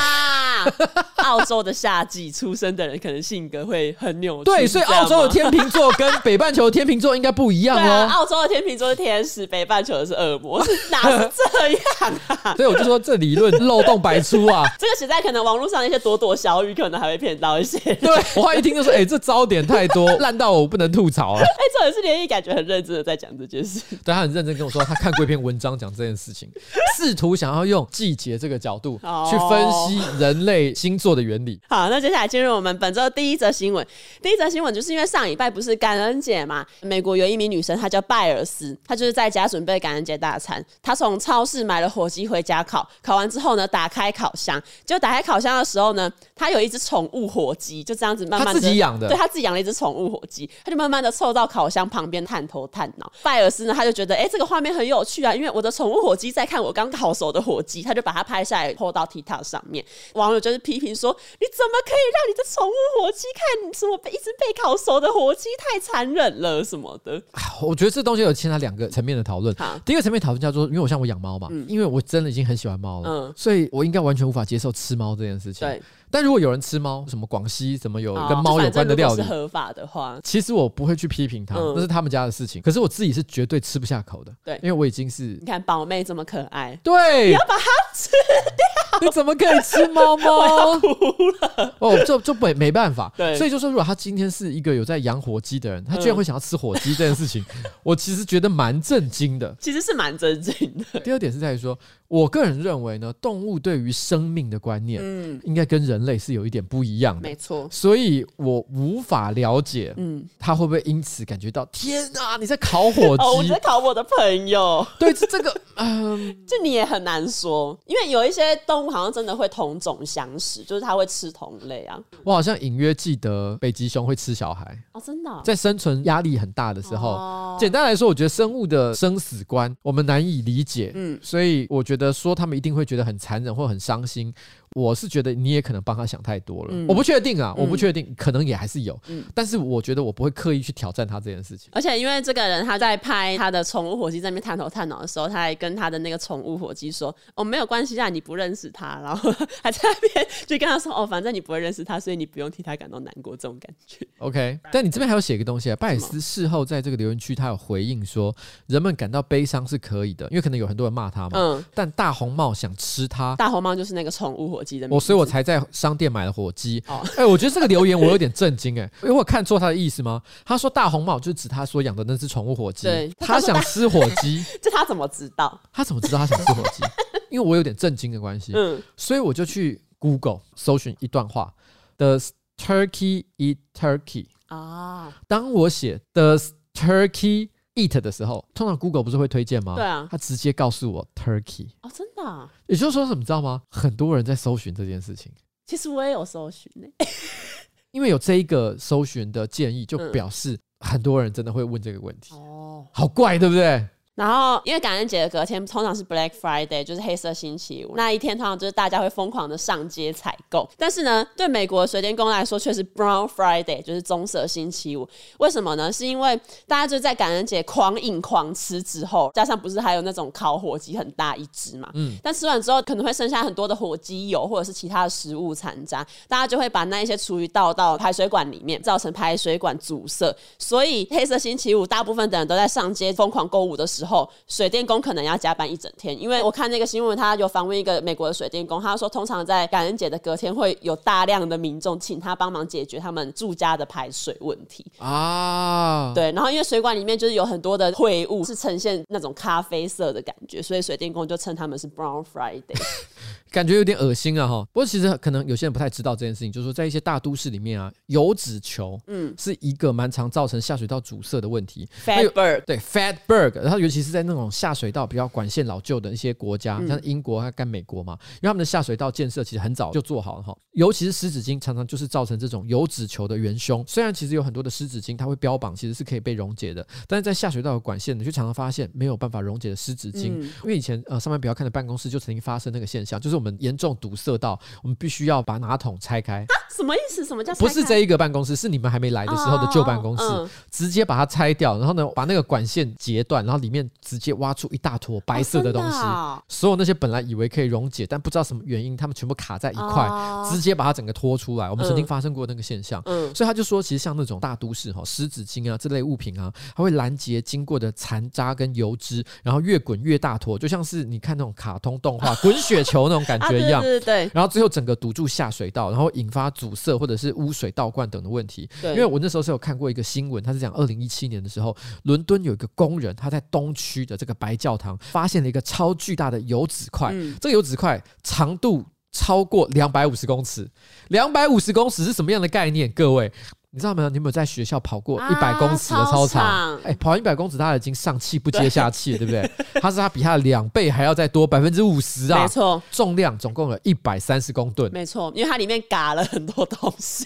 [1.18, 4.44] 澳洲的夏季出生的人，可能性格会很扭曲。
[4.46, 8.08] 对，所以澳洲的天秤座跟北半球的天秤座应该不一样哦。
[8.12, 12.54] 澳洲的天秤座是天使，北半球的是恶魔，是哪是这样啊？
[12.56, 14.64] 所以我就说这理论漏洞百出啊。
[14.78, 17.80] 这个实在可能网络上那些朵朵小雨，可能还会骗到一些。
[17.96, 21.40] 对，我话一听就说，哎、欸，这招点太多，烂到我不能吐槽了。
[21.42, 23.82] 哎、欸，这也是连毅感觉很认真的在讲这件事。
[24.04, 26.50] 对，他很认真跟我说，他看过一篇文章讲这件事情，
[26.98, 29.00] 试图想要用季节这个角度
[29.30, 31.58] 去分析人类星座的原理。
[31.70, 31.90] 好。
[31.94, 33.86] 那接下来进入我们本周第一则新闻。
[34.20, 40.64] 第一则新闻就是因为上礼拜不是感恩节嘛，美国有一名女生，她叫拜尔斯，她就是在家准备感恩节大餐。
[40.82, 53.12] 她从超市买了火鸡回家烤，烤完之后呢，打开烤箱，就打开烤箱的时候呢，她有一只宠物火鸡，就这样子慢慢的，她自己养的，对，他自己养了一只宠物火鸡，他就慢慢的凑到烤箱旁边探头探脑。
[53.22, 59.84] 拜尔斯呢，他就觉得哎、欸，这个画面很有趣啊，因为我的宠物火鸡在看我刚烤熟的火鸡，他就把它拍下来，拖到 TikTok 上面。
[60.14, 61.74] 网友就是批评说，你怎么？
[61.84, 64.00] 可以让你的宠物火鸡看什么？
[64.10, 67.22] 一直被烤熟的火鸡太残忍了什么的。
[67.62, 69.54] 我觉得这东西有牵扯两个层面的讨论。
[69.56, 75.68] 好第一个层面讨论叫做，因为我像我养猫嘛，嗯、因为我真的已经很喜欢猫了，嗯、所以我应该完全无法接受吃猫这件事情。
[75.68, 75.82] 对。
[76.14, 82.62] 但如果有人吃猫，什么广西怎么有跟猫有关的料理，哦、是合法的话，其实我不会去批评他，嗯、那是他们家的事情。
[82.62, 84.32] 可是我自己是绝对吃不下口的。
[84.44, 87.64] 对，因为我已经是你看宝妹这么可爱，对，你要把它
[87.96, 90.80] 吃掉，你怎么可以吃猫猫？
[91.80, 93.12] 哦，就就没没办法。
[93.18, 99.56] 对，所以就说，如果他今天是一个有在养火鸡的人，他居然会想要吃火鸡这件事情，嗯、 我其实觉得蛮震惊的。
[99.60, 100.54] 其实是蛮震惊
[100.94, 101.00] 的。
[101.00, 101.76] 第二点是在于说，
[102.14, 113.24] 我个人认为呢，动物对于生命的观念，嗯，应该跟人类是有一点不一样的，没错，所以我无法了解，嗯，他会不会因此感觉到天啊，你在烤火鸡？
[113.26, 114.86] 哦，我在烤我的朋友。
[115.00, 122.00] 对，这个，嗯， 这你也很难说，因为有一些动物好像真的会同种相食，就是它会吃同类啊。
[122.24, 124.78] 我好像隐约记得北极熊会吃小孩。
[124.92, 134.34] 哦，真的，在生存压力很大的时候，哦，简单来说，我觉得生物的生死观我们难以理解，嗯，所以我觉得说他们一定会觉得很残忍或很伤心。
[134.76, 141.70] 我是觉得你也可能帮他想太多了，嗯、我不确定啊，嗯、我不确定，可能也还是有，嗯、但是我觉得我不会刻意去挑战他这件事情。
[141.74, 149.32] 而且因为这个人他在拍他的宠物火鸡在那边探头探脑的时候，他还跟他的那个宠物火鸡说：“哦，没有关系啊，你不认识他。”然后
[149.62, 154.08] 还在那边就跟他说：“哦，反正你不会认识他，所以你不用替他感到难过。”这种感觉。
[154.20, 158.34] OK，但你这边还有写一个东西啊，拜尔斯事后在这个留言区他有回应说
[158.68, 161.32] ：“人们感到悲伤是可以的，因为可能有很多人骂他嘛。
[161.34, 165.44] 嗯，但大红帽想吃他，大红帽就是那个宠物火鸡的，我所以我才。
[165.44, 170.22] 在商店买了火鸡，哎、哦欸， 我觉得这个留言我有点震惊，哎，因为我看错他的意思吗？
[170.46, 175.60] 他说大红帽就是指他所养的那只宠物火鸡，对，他想吃火鸡， 这他怎么知道？
[175.74, 176.82] 他怎么知道他想吃火鸡？
[177.30, 181.54] 因为我有点震惊的关系，嗯，所以我就去 Google 搜寻一段话
[181.98, 184.28] ：Does turkey eat turkey？
[184.48, 189.76] 啊，当我写 Does turkey eat 的时候，通常 Google 不是会推荐吗？
[189.76, 193.62] 对啊，他直接告诉我 turkey 哦，真的、啊，也就是说什么，你知道吗？
[193.70, 195.32] 很多人在搜寻这件事情。
[195.66, 197.08] 其实我也有搜寻呢、欸，
[197.92, 202.36] 因为有这一个搜寻的建议，就表示很多人真的会问这个问题。
[202.36, 203.88] 哦，好怪，对不对？
[204.16, 210.70] 然后，因为感恩节的隔天通常是 Black Friday，就是黑色星期五那一天，通常就是大家会疯狂的上街采购。
[210.78, 215.10] 但是呢，对美国的水电工来说，却是 Brown Friday，就是棕色星期五。
[215.40, 215.92] 为什么呢？
[215.92, 221.90] 是因为大家就在感恩节狂饮狂吃之后，加上不是还有那种烤火鸡很大一只嘛？
[221.96, 222.16] 嗯。
[222.22, 230.32] 但吃完之后可能会剩下很多的火鸡油或者是其他的食物残渣，大家就会把那一些厨余倒到排水管里面，造成排水管阻塞。
[230.60, 234.03] 所以黑色星期五，大部分的人都在上街疯狂购物的时候。
[234.04, 246.12] 之后，水电工可能要加班一整天，因为我看那个新闻，他有访问一个美国的水电工，他说，通常在感恩节的隔天，会有大量的民众请他帮忙解决他们住家的排水问题啊。
[246.14, 252.64] 对，然后因为水管里面就是有很多的秽物，是呈现那种咖啡色的感觉，所以水电工就称他们是 Brown Friday。
[253.52, 254.66] 感觉有点恶心啊哈。
[254.72, 261.88] 不过其实可能有些人不太知道这件事情，就是说在一些大都市里面啊，油脂球嗯是一个蛮常造成下水道阻塞的问题。
[262.06, 270.56] Fatberg 对 Fatberg，然后尤其是在那种下水道比较管线老旧的一些国家，像英国跟美国嘛，因为他们的下水道建设其实很早就做好了哈。
[270.74, 273.84] 尤其是湿纸巾，常常就是造成这种油脂球的元凶。
[273.88, 280.32] 虽然其实有很多的湿纸巾，它会标榜其实是可以被溶解的，但是在下水道的管线你，就常常发现没有办法溶解的湿纸巾。
[280.36, 286.42] 嗯、因为以前呃上班比较看的办公室就曾经发生那个现象，就是我们严重堵塞到我们必须要把马桶拆开。
[286.42, 287.24] 啊，什么意思？
[287.24, 287.56] 什么叫？
[287.56, 290.24] 不是这一个办公室，是你们还没来的时候的旧办公室，
[290.70, 295.98] 直接把它拆掉，然后呢把那个管线截断，然后里面直接挖出一大坨白色的东西。
[296.00, 301.70] 哦哦、所有那些本来以为可以溶解，但不知道什么原因，他们全部卡在一块，哦、直接把它整个拖出来。
[301.70, 313.82] 我们曾经发生过那个现象，嗯、所以他就说，其实像那种大都市哈，湿纸巾啊这类物品啊，它会拦截经过的残渣跟油脂，然后越滚越大坨，就像是你看那种卡通动画滚雪球那种感觉一样。
[313.82, 314.32] 啊、对对对。
[314.34, 318.70] 然后最后整个堵住下水道，然后引发阻塞或者是污水倒灌等的问题。
[318.82, 318.92] 对。
[318.92, 330.70] 因为我那时候是有看过一个新闻，他是讲二零一七年的时候，伦敦有一个工人他在东区的这个白教堂发现了一个超巨大的油脂块，嗯、这个油脂块长度超过两百五十公尺，
[331.10, 332.92] 两百五十公尺是什么样的概念？
[332.92, 333.32] 各位。
[333.76, 334.10] 你知道没有？
[334.10, 336.76] 你有没有在学校跑过一百公尺的操场？
[336.84, 339.52] 哎、欸，跑一百公尺，他已经上气不接下气了，对，不对？
[339.82, 342.44] 他是他比他的两倍还要再多百分之五十啊！
[342.44, 344.92] 没错，重量总共有一百三十公吨。
[344.94, 347.26] 没错，因为它里面嘎了很多东西，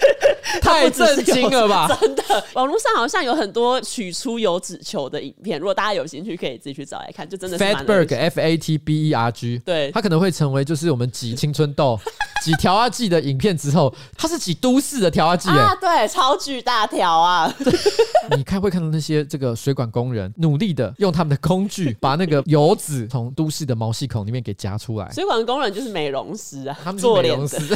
[0.62, 1.86] 太震惊了吧！
[2.00, 2.22] 真的，
[2.54, 7.62] 网络上好像有很多取出油脂球的影片，如果大家有兴趣，可以自己去找来看，就真的是。
[7.62, 12.00] Fatberg F A T B E R G，对，他可能会成为就是我们挤青春痘、
[12.42, 15.73] 挤调压剂的影片之后，它是挤都市的调压剂哎。
[15.80, 17.52] 对，超巨大条啊！
[18.36, 25.10] 你看会看到那些这个水管工人努力的用他们的工具把那个油脂从都市的毛细孔里面给夹出来。
[25.12, 27.56] 水管工人就是美容师啊，他们做美容师。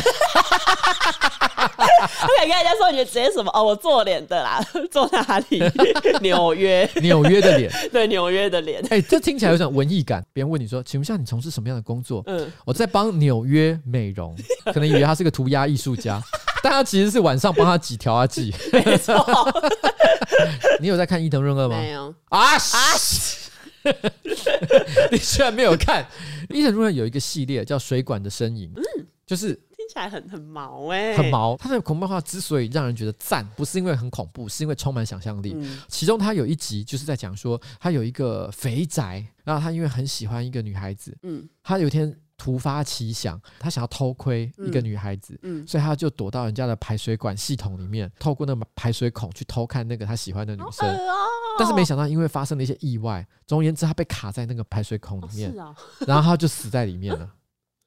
[1.59, 3.51] 我敢跟人家说，你觉得直接什么？
[3.53, 5.63] 哦，我做脸的啦，做哪里？
[6.21, 8.81] 纽约，纽约的脸，对，纽约的脸。
[8.85, 10.25] 哎、欸，这听起来有种文艺感。
[10.33, 12.23] 别人问你说，请问一下，你从事什么样的工作？
[12.27, 14.35] 嗯，我在帮纽约美容，
[14.67, 16.23] 可能以为他是个涂鸦艺术家。
[16.63, 19.15] 但他其实是晚上帮他挤调啊剂， 没错。
[20.81, 21.77] 你有在看伊藤润二吗？
[21.77, 22.59] 没有啊啊！
[25.11, 26.07] 你居然没有看？
[26.51, 31.57] 伊藤润二有一个系列叫《水管的身影》，嗯，就是听起来很很毛哎，很毛。
[31.57, 35.57] 他的恐怖漫画之所以让人觉得赞，不是因为很恐怖，是因为充满想象力。
[35.89, 42.15] 其中他有一集就是在讲说，他有一个肥宅，然后他因为很喜欢一个女孩子，嗯，他有一天。
[42.39, 50.89] 突发奇想，他想要偷窥一个女孩子，嗯嗯、所以他就躲到人家的排水管系统里面，透过那个排水孔去偷看那个他喜欢的女生。
[50.89, 51.27] 哦、
[51.59, 57.29] 但是没想到，因为发生了一些意外，总而言之，他被卡在那个排水孔里面，哦哦、然后他就死在里面了。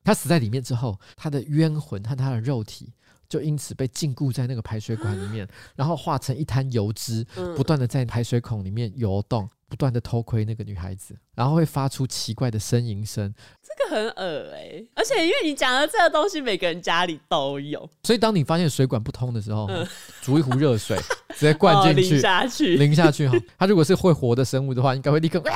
[0.03, 2.91] 他死在里面之后，他的冤魂和他的肉体
[3.29, 7.23] 就因此被禁锢在那个排水管里面，然后化成一滩油脂，
[7.55, 9.49] 不断的在排水孔里面游动。
[9.71, 14.85] 不断的偷窥那个女孩子，然后会发出奇怪的呻吟声，这个很恶哎、欸！
[14.93, 19.87] 而且因为你讲的这个东西，每个人家里都有，所以当你发现水管不通的时候，嗯、
[20.21, 20.97] 煮一壶热水，
[21.35, 23.37] 直接灌进去，哦、淋下去，淋下去哈。
[23.57, 25.39] 它如果是会活的生物的话，应该会立刻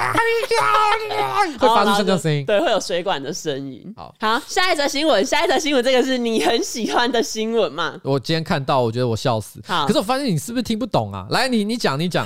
[1.59, 3.93] 会发出这个声音，对，会有水管的声音。
[3.97, 7.99] 好，好，下一则新闻，下一则新闻，这个是你很喜欢的新闻嘛？
[8.01, 9.59] 我今天看到，我觉得我笑死。
[9.65, 11.27] 好，可是我发现你是不是听不懂啊？
[11.31, 12.25] 来，你你讲，你讲。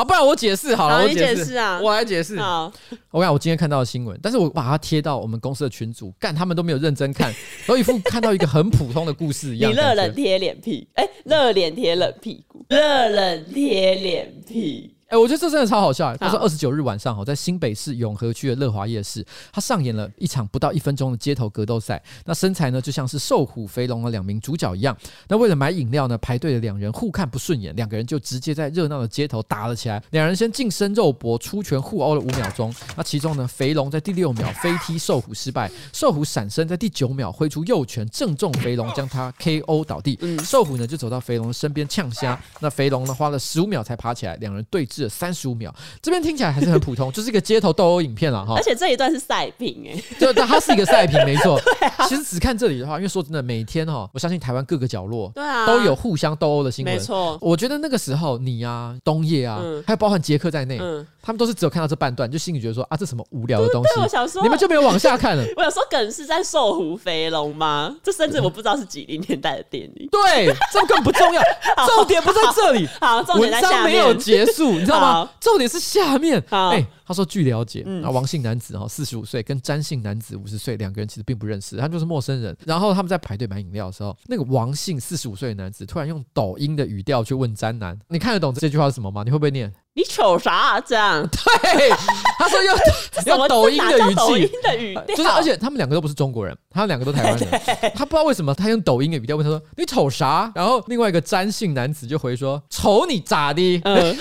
[0.00, 2.38] 啊，不然我解释好了，好我解释啊，我来解释。
[2.38, 2.72] 好，
[3.10, 7.30] 我看我今天看到的新闻，但是我把它贴到我们公司的群组，干他们都没有认真看，
[7.66, 9.70] 都一副看到一个很普通的故事一样。
[9.70, 14.94] 你热脸贴脸屁，哎、欸，热脸贴冷屁股，热脸贴脸屁。
[15.10, 16.16] 哎、欸，我觉得这真的超好笑。
[16.18, 22.00] 他说，二十九日晚上哈，在新北市永和区的乐华夜市，他上演了一场不到一分钟的街头格斗赛。
[22.24, 24.96] 那身材呢，就像是瘦虎肥龙的两名主角一样。
[25.26, 30.00] 那为了买饮料呢，排队的两人互看不顺眼，两个人就直接在热闹的街头打了起来。
[30.10, 32.72] 两人先近身肉搏，出拳互殴了五秒钟。
[32.96, 40.16] 那其中呢，肥龙在第六秒飞踢瘦虎失败，瘦虎闪身在第九秒挥出右拳正中肥龙，将他 KO 倒地。
[40.44, 42.40] 瘦虎呢就走到肥龙的身边呛虾。
[42.60, 44.99] 那肥龙呢花了十五秒才爬起来，两人对峙。
[45.00, 48.54] 这三十五秒，这边听起来还是很普通， 就是一个街头斗殴影片了哈。
[48.56, 51.60] 而且这一段是赛评哎，就它是一个赛评，没错。
[51.96, 56.94] 啊、其实只看这里的话，因为说真的，每天哈，我相信台湾各个角落对啊都有互相斗殴的新闻。
[56.94, 64.00] 没错，我觉得那个时候你啊，东叶啊，嗯、还有包含杰克在内，嗯、他们都是只有看到这半段，就心里觉得说啊，这什么无聊的东西。
[64.00, 65.44] 我想说，你们就没有往下看了。
[65.56, 67.94] 我想说，梗是在瘦虎肥龙吗？
[68.02, 70.08] 这甚至我不知道是几零年代的电影。
[70.10, 71.42] 对，这根本不重要，
[71.96, 72.86] 重点不在这里。
[73.00, 73.84] 好，重点在下面。
[73.84, 75.30] 文章没有结束，你知道吗？
[75.40, 76.84] 重点是下面，哎。
[77.10, 82.56] 他说据了解，那王姓男子哈四十五岁，跟詹姓男子五十岁，两个人其实并不认识，他就是陌生人。
[82.64, 89.24] 然后他们在排队买饮料的时候，那个王姓四十五岁的男子突然用抖音的语调去问詹男：“你看得懂这句话是什么吗？
[89.24, 91.20] 你会不会念？”你瞅啥、啊、这样？
[91.28, 91.90] 对，
[92.38, 92.78] 他说用
[93.26, 97.60] 用抖音的语气，抖音的语调，就是而且他们两个都不是中国人，他们两个都台湾人，
[97.96, 104.16] 他不知道为什么他用抖音的语调问他说：“你瞅啥？”然后另外一个詹姓男子就回说：“瞅你咋的？”嗯、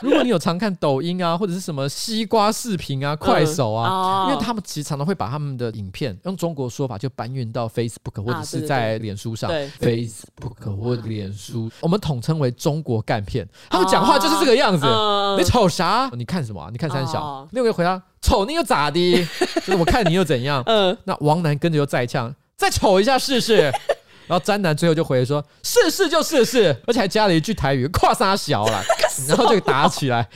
[0.00, 14.86] 如果你有常看抖音啊，或者是什么西瓜视频啊、快手啊，因为他们其实常常会把他们的影片用中国说法就搬运到 Facebook 或者是在脸书上、啊、对对对，Facebook 或脸书，我们统称为中国干片，他们讲话就是这个样子。
[14.86, 16.08] 嗯、你瞅啥？
[16.14, 16.68] 你看什么、啊？
[16.70, 17.20] 你看三小。
[17.20, 19.26] 哦、另外一个回答：瞅你又咋的？
[19.66, 20.62] 就是我看你又怎样？
[20.66, 20.96] 嗯。
[21.02, 23.72] 那王楠跟着又再呛，再瞅一下试试。
[24.28, 28.84] 然后詹男最后就回说：试试就试试，而且还加了一句台语：跨三小了。
[29.26, 30.28] 然后就打起来。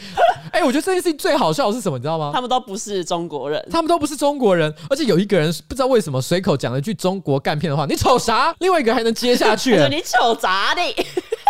[0.52, 1.96] 哎、欸，我觉得这件事情最好笑的是什么？
[1.96, 2.30] 你知道吗？
[2.32, 8.54] 他们都不是中国人，他们都不是中国人，而且有一个人不知道为什么随口讲了一句中国干片的话：你瞅啥？
[8.58, 9.76] 另外一个还能接下去？
[9.88, 10.82] 你瞅啥的？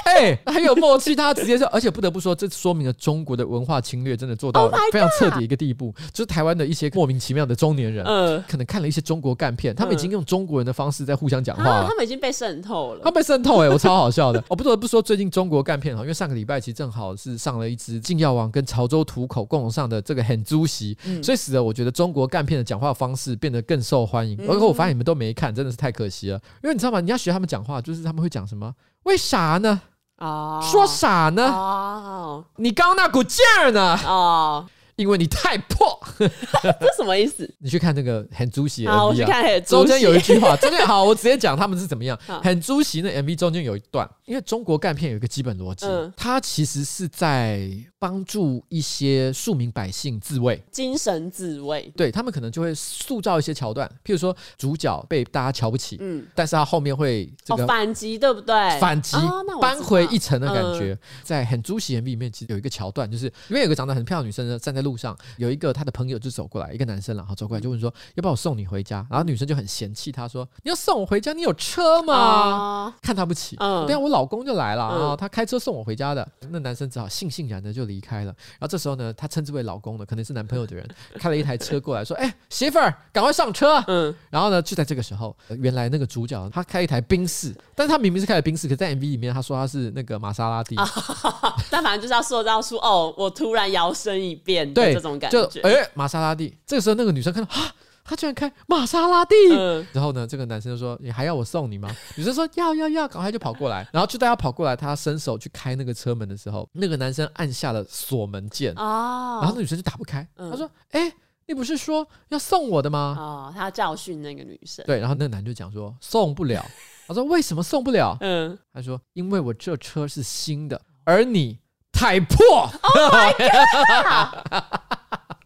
[0.05, 5.95] 哎，很有默契，他直接说，而且不得不说，这说明了中国的文化侵略真的做到了非常彻底一个地步。
[6.12, 14.43] 就是台湾的一些莫名其妙的中年人，嗯，可能看了一些中国干片，他们已经用中国人的方式在互相讲话，他们已经被渗透了，他被渗透，哎，我超好笑的。
[14.49, 24.36] 我不得不说，最近中国干片哈，因为上个礼拜其实正好是上了一支禁药王跟潮州土口共同上的这个很猪席，所以使得我觉得中国干片的讲话方式变得更受欢迎。
[24.47, 26.38] 而且我发现你们都没看，真的是太可惜了。
[26.62, 27.01] 因为你知道吗？
[27.01, 28.74] 你要学他们讲话，就是他们会讲什么？
[29.05, 29.80] 为啥呢？
[30.16, 32.45] 啊，oh, 说啥呢？Oh.
[32.57, 33.99] 你刚刚那股劲儿呢？
[34.05, 34.70] 哦，oh.
[34.97, 37.49] 因为你太破， 这什么意思？
[37.59, 42.18] 你去看那个很猪席的 MV 啊，我去看很中间有一句话，中间好，我直接讲他们是怎么样。
[42.43, 47.68] 很猪席那 MV 中间有一段，因为中国干片有一个基本逻辑，嗯、它其实是在。
[48.03, 51.88] 帮助一些庶民百姓自卫，精神自卫。
[51.97, 58.57] 对，他们可能就会塑造一些桥段，譬如说主角被大家瞧不起，嗯，但是他后面会这个反击，对不对？
[58.80, 59.16] 反击，
[59.61, 60.99] 扳回一城的感觉。
[61.22, 71.33] 在很猪席 MV 里面，其实有一个桥段，就是因为有个长得很漂亮的女生呢，站在路上，有一个他的朋友就走过来，一个男生，然后走过来就问说：“要不要我送你回家？”然后女生就很嫌弃他说：“你要送我回家？
[71.33, 76.26] 你有车吗？”看他不起，嗯，对啊，我老公就来了啊，他开车送我回家的。
[76.51, 80.87] 那男生只好悻悻然的就离开了，然后这时候呢，他称之为老公的，可能是男朋友的人，
[81.18, 90.76] 开了一台车过来说：“哎、欸，媳妇儿，赶快上车。”嗯，然后呢，就在这个时候，原来那个主角他开一台宾士，但是他明明是开的宾士，可在 MV 里面他说他是那个玛莎拉蒂，
[91.70, 96.57] 但反正就是要塑造出哦，我突然摇身一变的这种感觉，哎、欸，玛莎拉蒂。
[96.66, 97.73] 这个时候那个女生看到啊。
[98.05, 110.27] 他居然开玛莎拉蒂，嗯、然后呢，这个男生就说：“你还要我送你吗？”女生说：“要要要，赶快就跑过来。”然后就带他跑过来，他伸手去开那个车门的时候，那个男生按下了锁门键，哦、然后那女生就打不开。
[110.35, 111.14] 嗯、他说：“哎、欸，
[111.47, 114.85] 你不是说要送我的吗？”哦，他要教训那个女生。
[114.85, 116.66] 对，然后那个男就讲说：“送不了。”
[117.07, 121.57] 他说：“为什么送不了？”嗯，他说：“因为我这车是新的，而你
[122.03, 124.63] 太破。” Oh my God！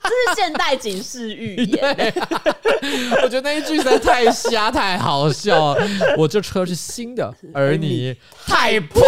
[0.02, 2.14] 这是现代警示寓言。
[3.22, 5.86] 我觉得那一句实在太瞎太好笑了。
[6.16, 9.02] 我这车是新的，而你太破。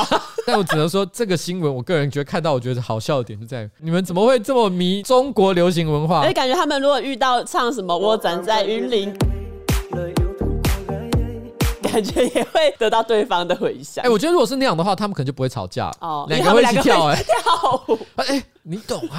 [0.46, 6.20] 但我只能说，这个新闻，我个人觉得看到，我觉得好笑的点就在于，你们怎么会这么迷中国流行文化？
[6.20, 9.12] 哎，感觉他们如果遇到唱什么“我站在云林”。
[11.92, 14.02] 感觉也会得到对方的回响。
[14.04, 15.92] 哎，我觉得如果是那样的话，他们可能就不会吵架。
[16.00, 17.98] 哦，两个会一起跳，哎，跳舞。
[18.16, 19.18] 哎，你懂啊？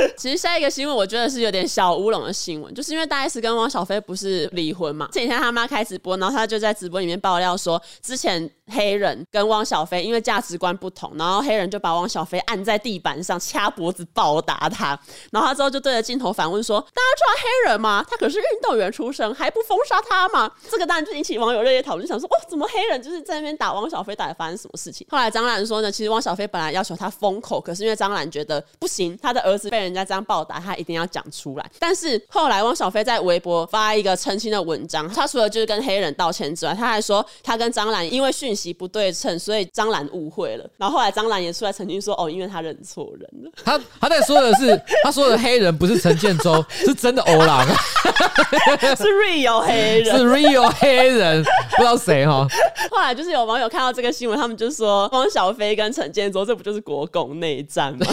[0.16, 5.08] 其实下一个新闻，我觉得是有点小乌龙的新闻，就是因为大 S 跟汪小菲不是离婚嘛？
[5.12, 14.98] 这几天他妈开直播，然后他就在直播里面爆料说，之前黑人跟汪小菲因为价值观不同，然后黑人就把汪小菲按在地板上掐脖子暴打他，
[15.32, 18.04] 然后他之后就对着镜头反问说：“大家知道黑人吗？
[18.08, 30.58] 他可是运动员出身，还不封杀他吗？”这个当然就引起网友热烈讨论，想说：“哦，怎么黑人就是在那边打汪小菲，到底发生什么事情？”后来张兰说呢，其实汪小菲本来要求他封口，可是因为张兰觉得不行，他的儿子被人家这样暴打。
[30.58, 40.68] 他一定要讲出来，但是后来汪小菲在微博发一个澄清的文章，他除了就是跟黑人道歉之外，他还说他跟张兰因为讯息不对称，所以张兰误会了。
[40.76, 43.50] 然后后来张兰也出来澄清说，哦，因为他认错人了。
[43.64, 47.64] 他他在说的是，他说的黑人不是陈建州，是真的欧郎，
[48.96, 51.42] 是 real 黑人，是 real 黑人，
[51.76, 52.46] 不知道谁哈。
[52.90, 58.06] 后来就是有网友看到这个新闻，他们就说汪小菲跟陈建州，这不就是国共内战吗？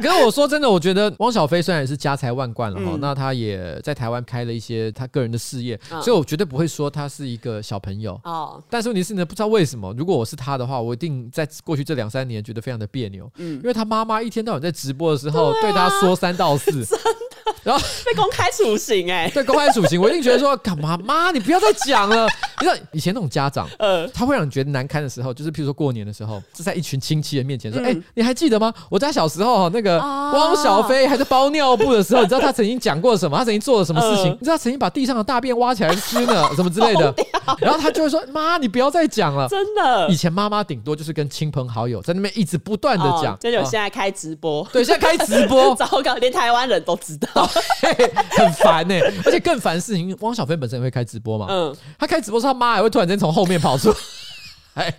[0.00, 8.62] 可是我说真的，我觉得汪小菲虽然也是家财万贯了哈，嗯、那他也在台湾开了一些他个人的事业，嗯、所以我绝对不会说他是一个小朋友哦。
[8.70, 16.84] 但是问题是呢，不知道为什么，如果我是他的话，我一定在过去这两三年觉得非常的别扭，嗯，因为他妈妈一天到晚在直播的时候对他说三道四。
[17.64, 22.26] 然后被公开处刑哎、欸，对，公开处刑，我一定觉得说干嘛妈，你不要再讲了。
[22.60, 28.72] 你知道以前那种家长，呃，他会让你觉得难堪的时候，就是譬如说过年的时候，是在一群亲戚的面前说，哎、嗯欸，你还记得吗？
[28.90, 33.38] 我家小时候那个汪小菲还在包尿布的时候， 你知道他曾经讲过什么？
[33.38, 34.24] 他曾经做了什么事情？
[34.24, 37.14] 呃、你知道他曾经把地上的大便挖起来吃呢， 什么之类的。
[37.60, 39.48] 然后他就会说，妈，你不要再讲了。
[39.48, 43.36] 真的，以前妈妈顶多就是跟亲朋好友在那边一直不断的讲。
[43.40, 47.47] 这就现在开直播，对，现在开直播，糟糕，连台湾人都知道。
[48.36, 53.94] 很烦呢、欸，而且更烦的事情汪小菲本身也会开直播嘛，嗯，他开直播时候，他妈还会突然间从后面跑出
[54.74, 54.94] 来。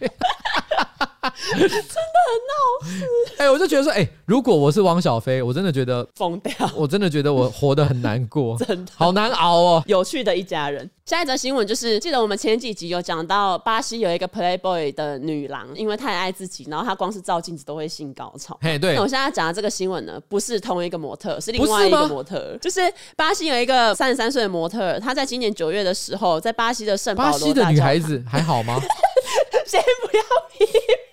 [1.21, 3.05] 真的很闹事，
[3.37, 9.83] 哎、欸，我就觉得说，哎、欸，如果我是王小飞，我真的觉得疯掉，我真的觉得我活得很难过， 真的好难熬哦。
[9.87, 10.89] 有趣的一家人。
[11.05, 18.55] 下一则新闻就是，记得我们前几集有讲到，巴西有一个 Playboy 的女郎，因为太爱自己，然后她光是照镜子都会性高潮。
[18.61, 18.93] 嘿，对。
[18.93, 22.81] 那我现在讲的这个新闻呢，不是同一个模特，是另外一个模特，就是
[23.15, 27.15] 巴西有一个三十三岁的模特，她在今年九月的时候，在巴西的圣。
[27.15, 28.79] 巴西的女孩子还好吗？
[29.65, 30.23] 先不要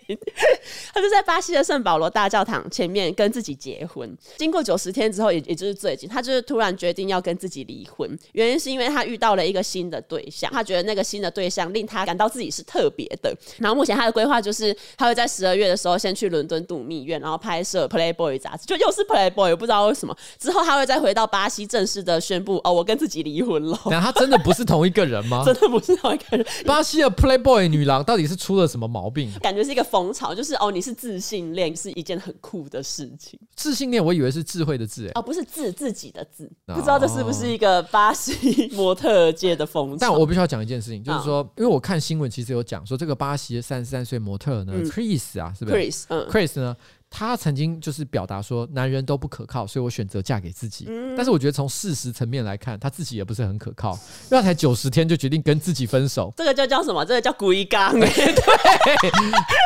[0.95, 4.17] 他就在巴西的圣保罗大教堂前面跟自己结婚。
[4.37, 8.17] 经过九十天之后，也也就是最近，他就是突然决定要跟自己离婚。
[8.33, 13.37] 原因是因为他遇到了一个新的对象，他觉得那个新的对象令他感到自己是特别的。
[13.59, 20.17] 然后目前他的规划就是，他会在十二月的时候先去伦敦度蜜月，然后拍摄 Playboy 杂志，就又是 Playboy，不知道为什么。
[20.39, 23.77] 之后他会再回到巴西，正式的宣布：哦，我跟自己离婚了。
[23.87, 25.43] 那他真的不是同一个人吗？
[25.47, 26.47] 真的不是同一个人。
[26.65, 28.37] 巴西的 Playboy 女郎到底是？
[28.37, 29.33] 出了什么毛病？
[29.41, 33.41] 感觉是一个风潮，就是哦，你是自信恋是一件很酷的事情。
[33.55, 39.97] 自信恋，我以为是智慧的智，哎，哦，不是自自己的自，哦、不知道这是不是一个巴西 模特界的风潮。
[39.99, 46.77] 但我必须要讲一件事情，就是说，哦、因为我看新闻，其实有讲说，这个巴西的三十三岁模特呢、嗯、，Chris 啊，是不是？Chris，嗯，Chris 呢？
[47.19, 50.85] 他曾经就是表达说，男人都不可靠，所以我选择嫁给自己。
[50.87, 53.93] 嗯、但是我觉得从事实层面来看，他自己也不是很可靠，
[54.31, 56.31] 因为他才九十天就决定跟自己分手。
[56.37, 57.03] 这个叫叫什么？
[57.07, 57.91] 这个叫故意刚。
[57.99, 58.07] 对，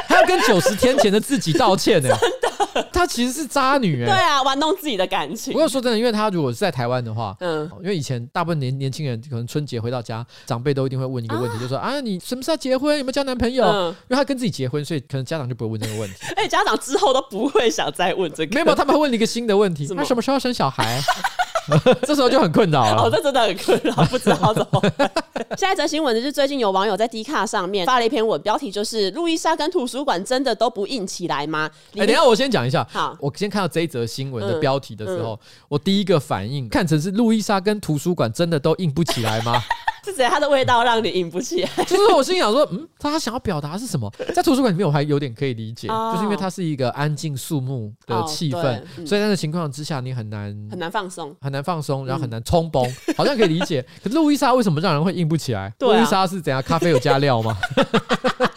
[0.06, 2.08] 他要跟九十天前的自己道歉呢。
[2.20, 2.30] 真
[2.74, 4.06] 的，他其实是渣女哎。
[4.06, 5.52] 对啊，玩弄自己的感情。
[5.52, 12.96] 不过说真的，因为他如果是在台湾的话，嗯，因为以前大部分年年轻人可能春节回到家，长辈都一定会问一个问题，啊、就是说啊，你什么时候结婚？
[12.96, 13.64] 有没有交男朋友？
[13.64, 16.16] 嗯、因为他跟自己结婚，所以可能家长就不会问这个问题。
[16.36, 18.10] 哎，家长之后都不会想再。
[18.20, 21.00] 问这个没有，他们会问你一个新的问题：他什,什么时候生小孩？
[22.02, 23.02] 这时候就很困扰了。
[23.02, 25.10] 哦，这真的很困扰，不知道怎么办。
[25.56, 32.86] 下一则新闻就是最近有网友在 D 卡上面发了一篇文，标题就是“路易莎跟图书馆真的都不硬起来吗？”哎、欸，等一下我先讲一下。
[32.90, 39.62] 好，我先看到这一则新闻的标题的时候，嗯嗯、我第一个反应看成是路易莎跟图书馆真的都硬不起来吗？
[40.04, 40.26] 是谁？
[40.28, 41.68] 它的味道让你硬不起来？
[41.84, 44.10] 就是我心里想说，嗯，他想要表达是什么？
[44.34, 53.84] 在图书馆里面，我还有点可以理解，哦、就是因为它是一个安静肃穆的气氛，哦嗯、所以在那情况之下，你很难很难放松，很难放松，然后很难冲崩，嗯、好像可以理解。
[54.02, 55.62] 可是路易莎为什么让人会硬不起来？
[55.62, 56.62] 啊、路易莎是怎样？
[56.62, 57.56] 咖啡有加料吗？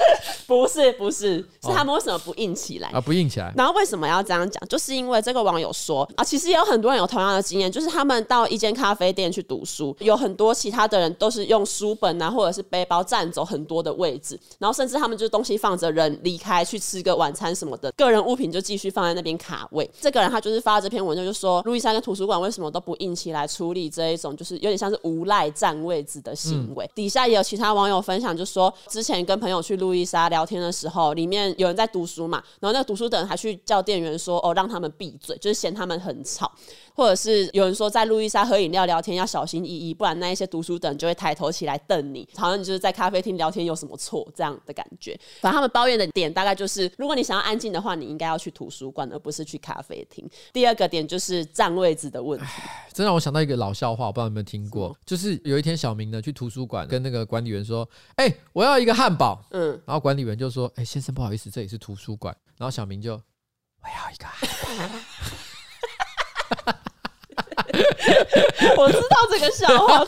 [0.54, 3.01] 不是不是，是他们为什么不硬起来啊？
[3.01, 3.51] 不硬起来。
[3.58, 4.68] 然后为什么要这样讲？
[4.70, 19.89] 就是因为这个网友说啊，其实也有很多人有同样的经验，就是他们到一间咖啡店去读书，有很多其他的人都是用书本啊，或者是背包占走很多的位置，然后甚至他们就是东西放着，人离开去吃个晚餐什么的，个人物品就继续放在那边卡位。
[19.99, 26.86] 这个人他就是发这篇文章，就说路易莎跟图书馆为什么都不硬起来处理这一种，就是有点像是无赖占位置的行为。
[26.86, 36.52] 嗯、底下也有其他网友分享，就说之前跟朋友去路易莎聊聊天的时候，里面有人在读书嘛，然后那个读书的人还去叫店员说：“哦，让他们闭嘴，就是嫌他们很吵。”
[36.96, 45.20] 或者是有人说在路易莎喝饮料聊天要小心翼翼，不然那一些读书的人就会抬头起来瞪你，好像你就是在咖啡厅聊天有什么错这样的感觉。
[45.41, 50.30] 反正他们抱怨的点大概就是，如果你想要安静的话，你应该要去图书馆，而不是去咖啡厅。
[50.52, 52.46] 第二个点就是占位置的问题。
[52.91, 63.14] 真让我想到一个老笑话，我不知道有没有听过，么就是有一天小明呢去图书馆跟那个管理员说：“哎、欸，我要一个汉堡。”嗯，然后管理员就说：“哎、欸，先生不好意思，这里是图书馆。”然后小明就
[63.82, 65.00] ：“我要一个汉堡。”
[68.78, 70.05] 我知道这个笑话，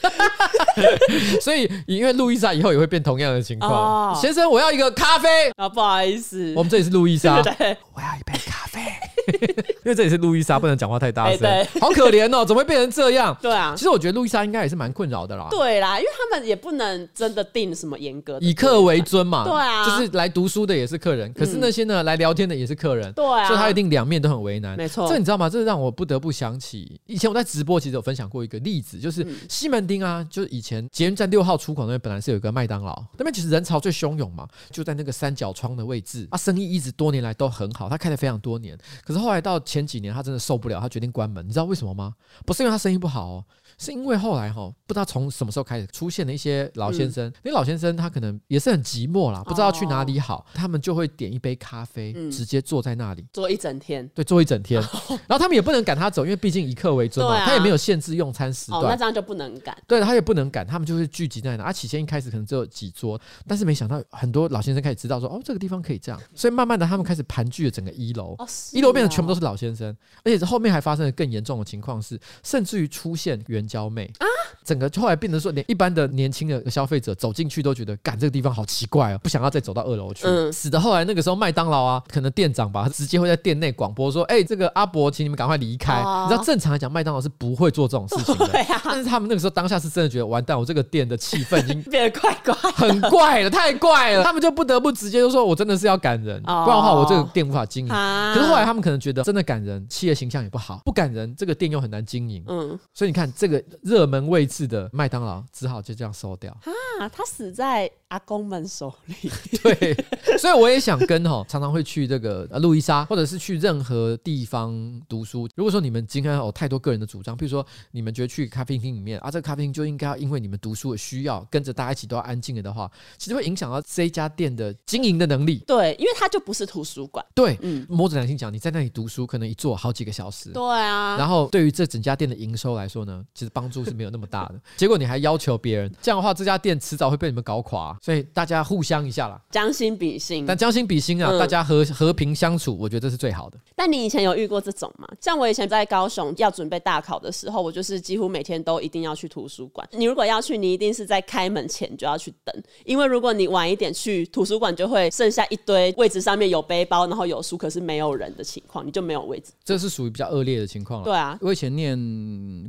[1.42, 3.72] 所以因为路易莎以后也会变同样的情况。
[3.72, 5.50] 哦、先生，我要一个咖啡。
[5.58, 7.42] 啊，不好意思，我们这里是路易莎。
[7.44, 8.82] 对，我要一杯咖啡。
[9.86, 13.36] 因为这里是路易莎，不能讲话太大声，欸、好可怜哦，怎么会变成这样？
[13.42, 15.48] 对啊，其实我觉得路易莎应该也是蛮困扰的啦。
[15.50, 19.44] 对啦，因为他们也不能真的定什么严格，以客为尊嘛。
[19.44, 24.78] 对啊，就是来读书的也是客人，可是那些呢、嗯、来聊天的也是客人，对啊，所以他一定两面都很为难。
[24.78, 25.50] 没错，这你知道吗？
[25.50, 38.78] 这让我不得不想起以前我在直播其实有分享过一个例子，就是西门町啊，就是以前捷运站六号出口那边本来是有一个麦当劳，那边其实人潮最汹涌嘛，就在那个三角窗的位置啊，生意一直多年来都很好，他开了非常多年。
[39.04, 41.46] 可是后来到前几年，他真的受不了，他决定关门。
[41.46, 42.14] 你知道为什么吗？
[42.46, 43.46] 不是因为他生意不好哦。
[43.78, 54.82] 是因为后来哈，不知道从什么时候开始出现了一些老先生，那、嗯、老先生他可能也是很寂寞啦，不知道去哪里好，哦、他们就会点一杯咖啡，嗯、直接坐在那里坐一整天，对，坐一整天。
[54.82, 59.78] 哦、然后他们也不能赶他走，因为毕竟以客为尊嘛，啊、他也没有限制用餐时段，哦、那这样就不能赶。
[59.86, 61.66] 对，他也不能赶，他们就会聚集在那。
[61.66, 74.26] 啊，起先一开始可能只有几桌，但是没想到很多老先生开始知道说，哦，这个地方可以这样，所以慢慢的他们开始盘踞了整个一楼，哦、一楼变成全部都是老先生，而且后面还发生了更严重的情况是，甚至于出现援交妹啊。
[74.64, 80.26] 整个后来变得说，连一般的年轻的消费者走进去都觉得，赶这个地方好奇怪哦，不想要再走到二楼去。
[80.26, 88.50] 嗯，使得后来那个时候麦当劳啊，可能店长吧，他直接会在店内广播说：“哎，这个阿伯，请你们赶快离开。”你知道正常来讲，麦当劳是不会做这种事情的。
[88.86, 94.24] 但是他们那个时候当下是真的觉得完蛋，我这个店的气氛已经 变得怪怪，很怪了，太怪了。
[94.24, 97.90] 他们就不得不直接就说：“我真的是要赶人，不然的话我这个店无法经营。”
[98.36, 102.44] 可是后来他们可能觉得真的感人，企业形象也不好，不感人，这个店又很难经营。
[102.48, 102.78] 嗯。
[102.94, 105.44] 所以你看，这个热门位置的麦当劳。
[105.52, 106.52] 只好就这样收掉
[107.00, 107.08] 啊！
[107.08, 109.16] 他死在阿公们手里。
[109.64, 109.94] 对，
[110.38, 115.48] 所以我也想跟哈，常常会去这个呃路易莎，或者是去任何地方读书。
[115.56, 125.64] 如果说你们今天有太多个人的主张，比如说你们觉得去咖啡厅里面啊，这个咖啡厅就应该要因为你们读书的需要，跟着大家一起都要安静了的话，其实会影响到这家店的经营的能力。
[125.66, 127.26] 对，因为它就不是图书馆。
[127.34, 130.52] 对，嗯，摸着良心讲，你在那里读书，可能一坐好几个小时。
[130.52, 131.18] 对啊。
[131.18, 134.62] 然后对于这整家店的营收来说呢，其实帮助是没有那么大的。
[134.78, 137.95] 结果你还要求别人，这样的话，这家店迟早会被你们搞垮。
[138.02, 140.46] 所以大家互相一下啦，将心比心。
[140.46, 143.58] 但将心比心啊，嗯、大家和和平相处，我觉得这是最好的。
[143.76, 145.08] 但你以前有遇过这种吗？
[145.20, 149.88] 像我以前在高雄要准备大考的时候，我就是几乎每天都一定要去图书馆。
[149.92, 159.52] 你如果要去，你一定是在开门前就要去等，因为如果你晚一点去，图书馆就会剩下一堆位置上面有背包，然后有书，可是没有人的情况，你就没有位置。
[159.64, 161.06] 这是属于比较恶劣的情况了。
[161.06, 161.98] 对啊，我以前念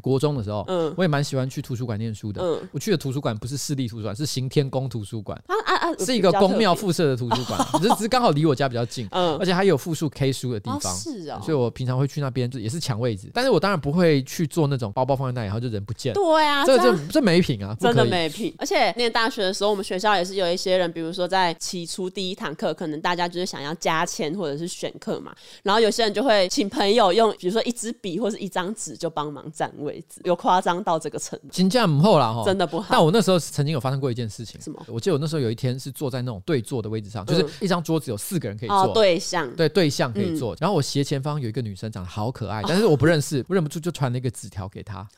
[0.01, 2.43] 国中的时候，嗯，我也蛮喜欢去图书馆念书的。
[2.43, 5.41] 嗯，我去的图书馆不是市立图书馆，是行天宫图书馆。
[5.47, 5.95] 啊啊啊！
[5.99, 10.95] 是一个公庙附设的图书馆，只 是只是刚好离我家比较近，嗯，而且还有附属 K 书的地方。
[10.95, 13.31] 是啊，所以我平常会去那边，就也是抢位置。
[13.35, 16.15] 但是我当然不会去做那种包包放在那里，然后就人不见。
[16.15, 18.55] 对啊，这这这没品啊，真的没品。
[18.59, 31.49] 而且念大学的时候，我们学校也是有一些人，比如说在起初第一堂课，可能大家就是想要加签或者是选课嘛，然后有些人就会请朋友用，比如说一支笔或者一张纸就帮忙占位置，有夸张到这个程度。
[31.51, 32.87] 金价母后了哈，真的不好。
[32.91, 34.83] 但我那时候曾经有发生过一件事情，什么？
[34.89, 39.49] 我记得我那时候有一天是坐在那种对坐的位置上，就是一张桌子有四个人可以坐，对象。
[39.55, 40.57] 对对象可以坐。
[40.59, 45.09] 然后我斜前方有一个女生长得好可爱，但是我不认识， 我忍不住就传了一个纸条给她。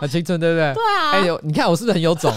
[0.00, 0.74] 很青春，对不对？
[0.74, 1.10] 对啊。
[1.12, 2.32] 哎呦，你看我是不是很有种？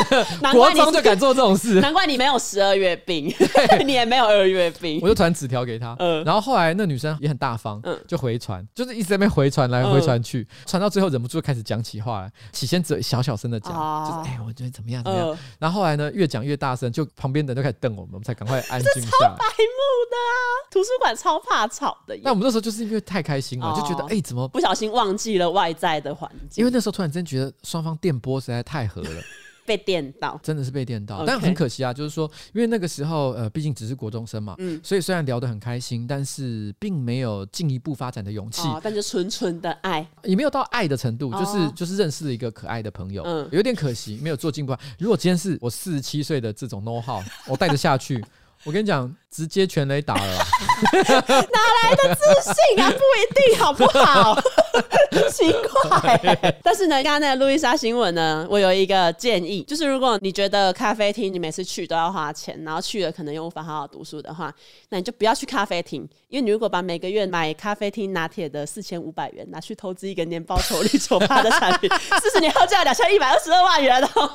[0.52, 3.32] 国中就敢做这种事，难怪你没有十二月病，
[3.86, 5.00] 你也没有二月病。
[5.02, 12.32] 我就传纸条给他，嗯，然后后来那女生也很大方，嗯，就回传，就是一直在那边回传来回传去，传到最后忍不住开始讲起话来。
[12.52, 13.72] 起先只小小声的讲，
[14.06, 15.38] 就是哎，我觉得怎么样怎么样。
[15.58, 19.28] 然后后来呢，越讲越大声，就旁边的人都开始瞪我们，我们才赶快安静下来。
[19.28, 20.32] 超白目的啊！
[20.70, 22.18] 图书馆超怕吵的。
[22.22, 26.69] 那我们那时候就是因为太开心了，就觉得哎，怎么不小心忘记了外在的环境？
[26.72, 29.22] 那时候突然真觉得双方电波实在太合了，
[29.66, 31.24] 被电到，真的是被电到。
[31.24, 38.62] 但很可惜啊，就是说，因为那个时候呃，毕竟只是国中生嘛，嗯，所以虽然聊得很开心，但是并没有进一步发展的勇气。
[38.62, 44.76] 哦，但是纯纯的爱，也没有到爱的程度，就是、哦、就是认识了一个可爱的朋友，嗯，有点可惜，没有做进步。
[44.98, 48.24] 如果今天是我四十七岁的这种 know how，我带着下去。
[48.64, 50.44] 我跟你讲，直接全雷打了啦，
[50.92, 52.90] 哪来的自信啊？
[52.90, 54.38] 不一定，好不好？
[55.32, 56.60] 奇怪、欸。
[56.62, 64.52] 但是呢，刚刚那个路易莎新闻呢，我有一个建议，就是如果你觉得咖啡厅你每次去都要花钱，然后去了可能又无法好好读书的话，
[64.90, 71.88] 那你就不要去咖啡厅，因为你如果把每个月买咖啡厅拿铁的四千五百元拿去投资一个年报酬率九八的产品，
[72.20, 74.30] 四十年后就 要两千一百二十二万元哦。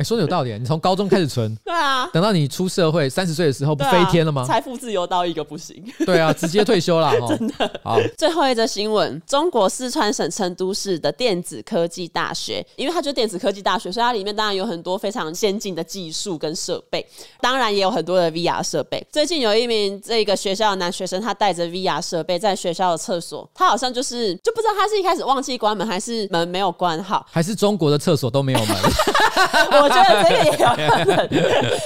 [0.00, 0.58] 哎，说的有道理。
[0.58, 4.42] 你从高中开始存， 对啊，等到你出社会三十岁的时候，不飞天了吗？
[4.46, 5.84] 财富自由到一个不行。
[6.06, 7.12] 对啊，直接退休了。
[7.28, 7.70] 真的。
[7.84, 17.06] 好，最后一则新闻：中国四川省成都市的电子科技大学，因为它就是电子科技大学，所以它里面当然有很多非常先进的技术跟设备，
[17.42, 19.06] 当然也有很多的 VR 设备。
[19.12, 28.76] 最近有一名这个学校的男学生，他带着 VR 设备在学校的厕所，他好像就是就不知道他是一开始忘记关门，还是门没有关好，还是中国的厕所都没有门。
[29.82, 31.28] 我觉得这个也有可能。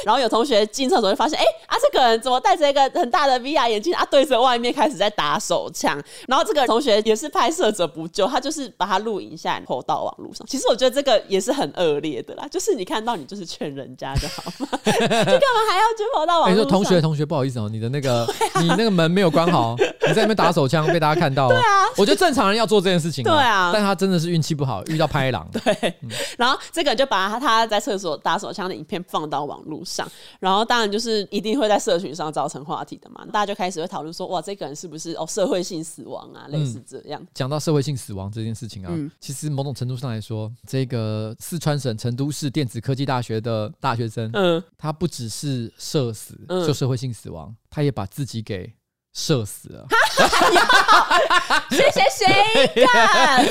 [0.04, 4.06] 然后有同学进厕所就发现，哎、啊，这个人怎么戴着一个很大的 VR 眼镜啊？
[4.10, 6.00] 对着外面开始在打手枪。
[6.28, 10.46] 然后这个同学也是拍摄者不救，他就是把他录影下来投到网络上。
[10.46, 16.54] 其实我觉得这个也是很恶劣的啦，就是你看到你就是劝人家就好嘛， 就干嘛还要去投到网络上？
[16.54, 18.26] 你、欸、说同学同学不好意思哦，你的那个、
[18.60, 19.76] 你那个门没有关好，
[20.08, 21.48] 你在那边打手枪被大家看到。
[21.48, 23.24] 对啊，我觉得正常人要做这件事情。
[23.24, 25.48] 对啊，但他真的是运气不好，遇到拍狼。
[25.52, 37.20] 对，嗯、然后这个就把他他在厕所打手枪的影片放到网络上，然后当然就是一定会在社群上造成话题的嘛，大家就开始会讨论说，哇，这个人是不是哦社会性死亡啊，类似这样。
[37.32, 48.72] 讲、嗯、到社会性死亡这件事情啊，嗯、其实某种程度上来说，这个四川省成都市电子科技大学的大学生，嗯，他不只是社死，就社会性死亡，嗯、他也把自己给
[49.14, 49.86] 射死了。
[51.70, 53.46] 谢谢谁干？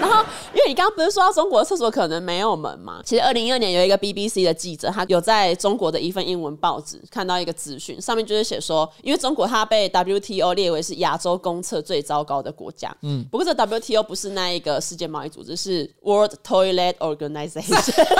[0.56, 3.02] 因为你刚刚不是说到中国的厕所可能没有门吗？
[3.04, 12.90] 其实二零一二年有一个 BBC 的记者，他有在中国的一份英文报纸看到一个资讯，上面就是写说，因为中国它被 WTO 列为是亚洲公厕最糟糕的国家。
[13.02, 17.76] 嗯，不过这 WTO 不是那一个世界贸易组织，是 World Toilet Organization。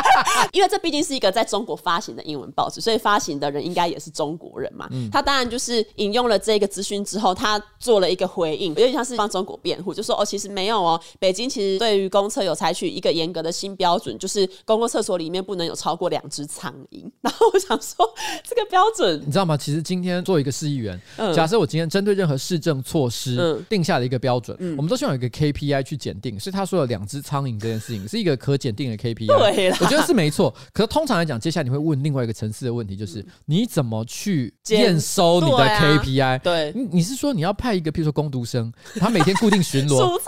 [0.52, 4.88] 因为这毕竟是一个在中国发行的英文报纸，所以发行的人应该也是中国人嘛。
[4.90, 11.00] 嗯，他当然就是引用了这个资讯之后，他做了一个回应，有点像是帮中国辩护，就说哦，其实没有哦。
[11.20, 17.04] 北京其实对于公厕有采取一个严格的新标准，就是公共厕所里面不能有超过两只苍蝇。
[17.20, 18.08] 然后我想说，
[18.42, 19.54] 这个标准你知道吗？
[19.54, 26.40] 其实今天做一个市议员，嗯、假设我今天针对任何市政措施、嗯、定下了一个标准，嗯、我们都希望有一个 KPI 去检定。
[26.40, 30.54] 所以他说的两只苍蝇这件事情是一个可检定的 KPI，对我觉得是没错。
[30.72, 36.38] 可是通常来讲，接下来你会问另外一个层次的问题，就是、嗯、你怎么去验收你的 KPI？
[36.38, 40.18] 对，你你是说你要派一个，譬如说工读生，他每天固定巡逻。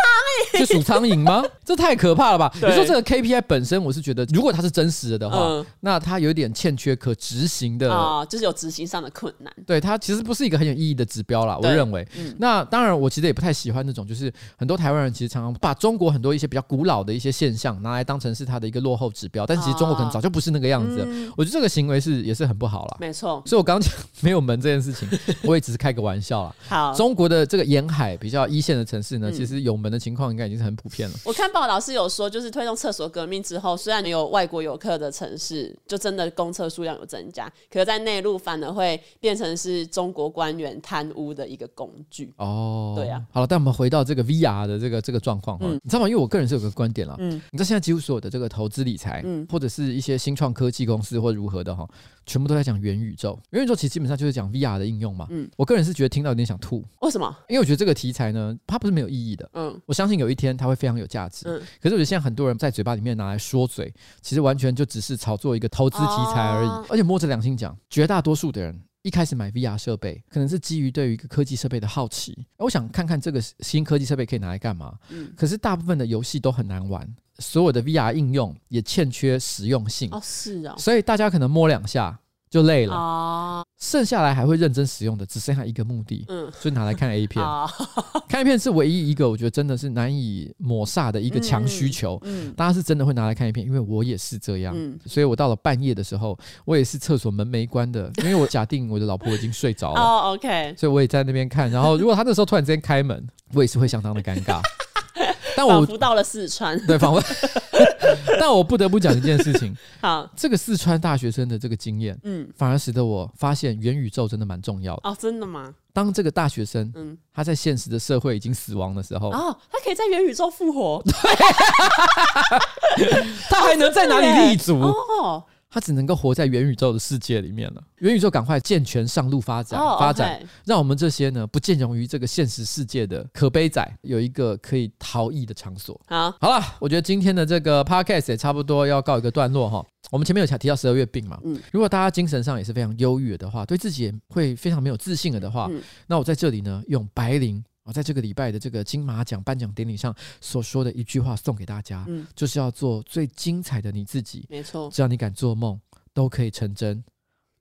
[0.58, 1.42] 就数苍蝇吗？
[1.64, 2.50] 这太可怕了吧！
[2.54, 9.52] 你说这个 KPI 本身，我是觉得，如果它是真实的的话，嗯、那它有点欠缺可执行的，哦，就是有执行上的困难。
[9.66, 12.06] 对，它其实不是一个很有意义的指标啦，我认为。
[12.16, 21.06] 嗯、那当然，我其实也不太喜欢那种，就是很多台湾人其实常常把中国很多一些比较古老的一些现象拿来当成是它的一个落后指标，但其实中国可能早就不是那个样子了。
[21.08, 22.96] 嗯、我觉得这个行为是也是很不好了。
[23.00, 23.42] 没错。
[23.46, 25.08] 所以我刚刚讲 没有门这件事情，
[25.42, 26.54] 我也只是开个玩笑啦。
[26.68, 31.16] 好，中国的这个沿海比较一线的城市呢，嗯、其实有门的情况应该已经是很普遍了。
[31.24, 42.32] 我看报道是有说，就是推动厕所革命之后，虽然没有外国游客的城市，就真的公厕数量有增加，可是在内陆反而会变成是中国官员贪污的一个工具。
[42.36, 43.22] 哦，对啊。
[43.32, 46.08] 好了，但我们回到这个 VR 的这个这个状况哈，嗯、你知道吗？
[46.08, 51.88] 因为我个人是有个观点啦，嗯，你知道现在几乎所有的这个投资理财，嗯，或者是一些新创科技公司或如何的哈。
[52.24, 55.26] 全部都在讲元宇宙，元宇宙其实基本上就是讲 VR 的应用嘛。
[55.30, 56.80] 嗯，我个人是觉得听到有点想吐。
[57.00, 57.36] 为什么？
[57.48, 59.50] 因为我觉得这个题材呢，它不是没有意义的。
[59.54, 61.46] 嗯，我相信有一天它会非常有价值。
[61.48, 66.68] 嗯，可是我觉得现在很多人在嘴巴里面拿来说嘴，其实完全就只是炒作一个投资题材而已。
[66.68, 74.98] 哦、而且摸着良心讲，绝大多数的人一开始买 VR 设备，可能是基于对于一个科技设备的好奇，我想看看这个新科技设备可以拿来干嘛。
[75.10, 77.08] 嗯，可是大部分的游戏都很难玩。
[77.38, 82.16] 所有的 VR 应用也欠缺实用性哦，是啊，所以大家可能摸两下
[82.52, 82.94] 就累了。
[82.94, 87.42] 啊，剩下来还会认真使用的只剩下一个目的，嗯，就拿来看 A 片，
[88.28, 104.60] 看 A 片是唯一一个我觉得真的是难以抹煞的一个强需求，嗯，大家是真的会拿来看 A 片，因为我也是这样，嗯，所以我到了半夜的时候，我也是厕所门没关的，因为我假定我的老婆已经睡着了，哦，OK，所以我也在那边看，然后如果他那时候突然之间开门，我也是会相当的尴尬。
[105.56, 107.22] 但我到了四川，对，仿佛。
[108.40, 115.10] 但我不得不讲一件事情，好，这个四川大学生的这个经验，嗯，反而使得我发现元宇宙真的蛮重要的。
[115.10, 115.74] 哦，真的吗？
[115.92, 121.12] 当这个大学生，嗯，他在现实的社会已经死亡的时候，哦，他可以在元宇宙复活，对，
[123.50, 124.80] 他还能在哪里立足？
[125.20, 125.44] 哦。
[125.72, 127.82] 他只能够活在元宇宙的世界里面了。
[128.00, 129.98] 元宇宙赶快健全上路发展，oh.
[129.98, 135.98] 发展，让我们这些呢不见容于这个现实世界的可悲仔有一个可以逃逸的场所。
[136.06, 139.82] 好，好了，我觉得今天的这个 podcast 也差不多要告一个段落哈。
[140.10, 154.46] 我们前面有提到十二月病嘛，嗯，如果大家精神上也是非常忧郁的话，对自己也会非常没有自信了的话，嗯，那我在这里呢用白灵我在这个礼拜的这个金马奖颁奖典礼上所说的一句话送给大家，嗯，就是要做最精彩的你自己。
[154.48, 155.80] 没错，只要你敢做梦，
[156.14, 157.02] 都可以成真，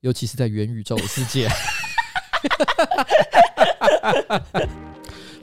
[0.00, 1.48] 尤其是在元宇宙的世界。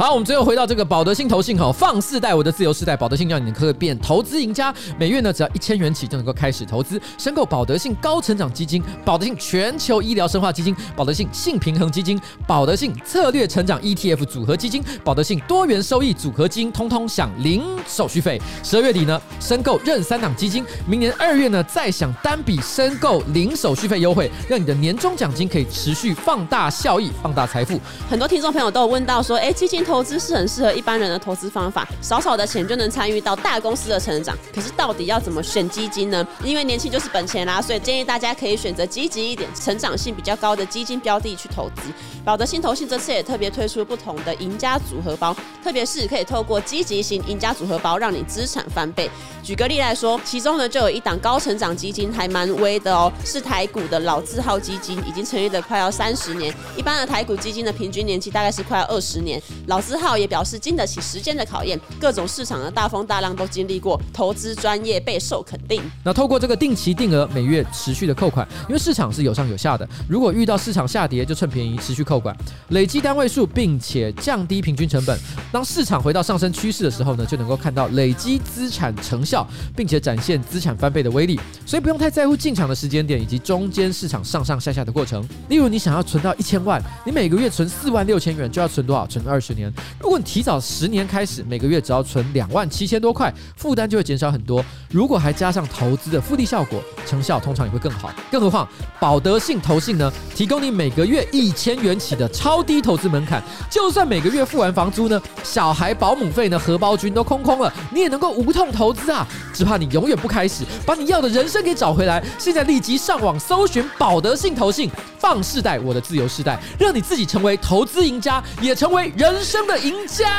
[0.01, 4.73] 好，我们最后回到这个保德信投信哈，放世代我的自由世代，保德信让你可以变投资赢家。
[4.97, 18.41] 每月呢，只要一千元起就能够开始投资，申购保德信高成长基金、保德信全球医疗生化基金、保德信性平衡基金、保德信策略成长 ETF 组合基金、保德信多元收益组合基金，通通享零手续费。
[18.63, 27.77] 十二月底呢，申购任三档基金，明年二月呢，再享单笔申购零手续费优惠，让你的年终奖金可以持续放大效益，放大财富。
[28.09, 29.88] 很多听众朋友都有问到说，哎，基金。
[29.89, 34.37] 投资是很适合一般人的投资方法，少少的钱就能参与到大公司的成长。
[34.53, 36.25] 可是到底要怎么选基金呢？
[36.43, 41.91] 因为年轻就是本钱啦，所以建议大家可以选择积极一点、成长性比较高的基金标的去投资。
[42.23, 49.09] 保德信投信这次也特别推出不同的赢家组合包，特别是可以透过积极型赢家组合包，让你资产翻倍。
[49.41, 56.53] 举个例来说，其中呢就有一档高成长基金，还蛮威的哦，是台股的老字号基金，已经成立了快要三十年。
[56.77, 59.41] 一般的台股基金的平均年期大概是快要二十年。
[59.65, 65.81] 老字号也表示经得起时间的考验，各种市场的大风大浪都经历过，投资专业备受肯定。
[66.03, 72.35] 那透过这个定期定额每月持续的扣款，因为市场是有上有下的，如果遇到市场下跌，就趁便宜持续扣款，
[72.69, 75.17] 累积单位数，并且降低平均成本。
[75.51, 79.47] 当市场回到上升趋势的时候呢，就能够看到累积资产成效。
[79.75, 85.25] 并且展现资产翻倍的威力，所以不用太在乎进场的时间点以及中间市场上上下下的过程。
[85.47, 89.07] 例如，你想要存到一千万，你每个月存四万六千元，就要存多少？
[89.07, 89.49] 存二十。
[89.99, 94.63] 如果你提早十年开始，每个月只要存两万七千多块，负担就会减少很多。
[94.91, 98.11] 如果还加上投资的复利效果，成效通常也会更好。
[98.31, 98.67] 更何况，
[98.99, 109.27] 保德信投信呢，提供你每个月一千元起的超低投资门槛，就算每个月付完房租呢，小孩保姆费呢，荷包君都空空了，你也能够无痛投资啊！
[109.53, 112.23] 只怕你永远不开始，把你要的人生给找回来。
[112.37, 120.29] 现在立即上网搜寻保德信投信，放世代我的自由世代，让你自己成为投资赢家，也成为人生的赢家。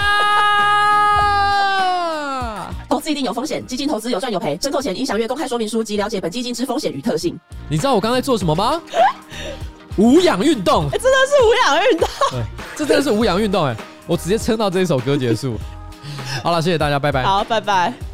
[2.89, 7.37] 投资一定有风险，基金投资有赚有赔，申购前应详阅公开说明书及了解本基金之风险与特性。
[7.69, 8.81] 你知道我刚才做什么吗？
[9.99, 12.09] 无氧运动，欸，真的是无氧运动。
[12.31, 12.41] 对，
[12.77, 13.75] 这真的是无氧运动哎！
[14.07, 15.57] 我直接撑到这一首歌结束。
[16.43, 17.25] 好了，谢谢大家，拜拜。
[17.25, 18.10] 好，拜拜。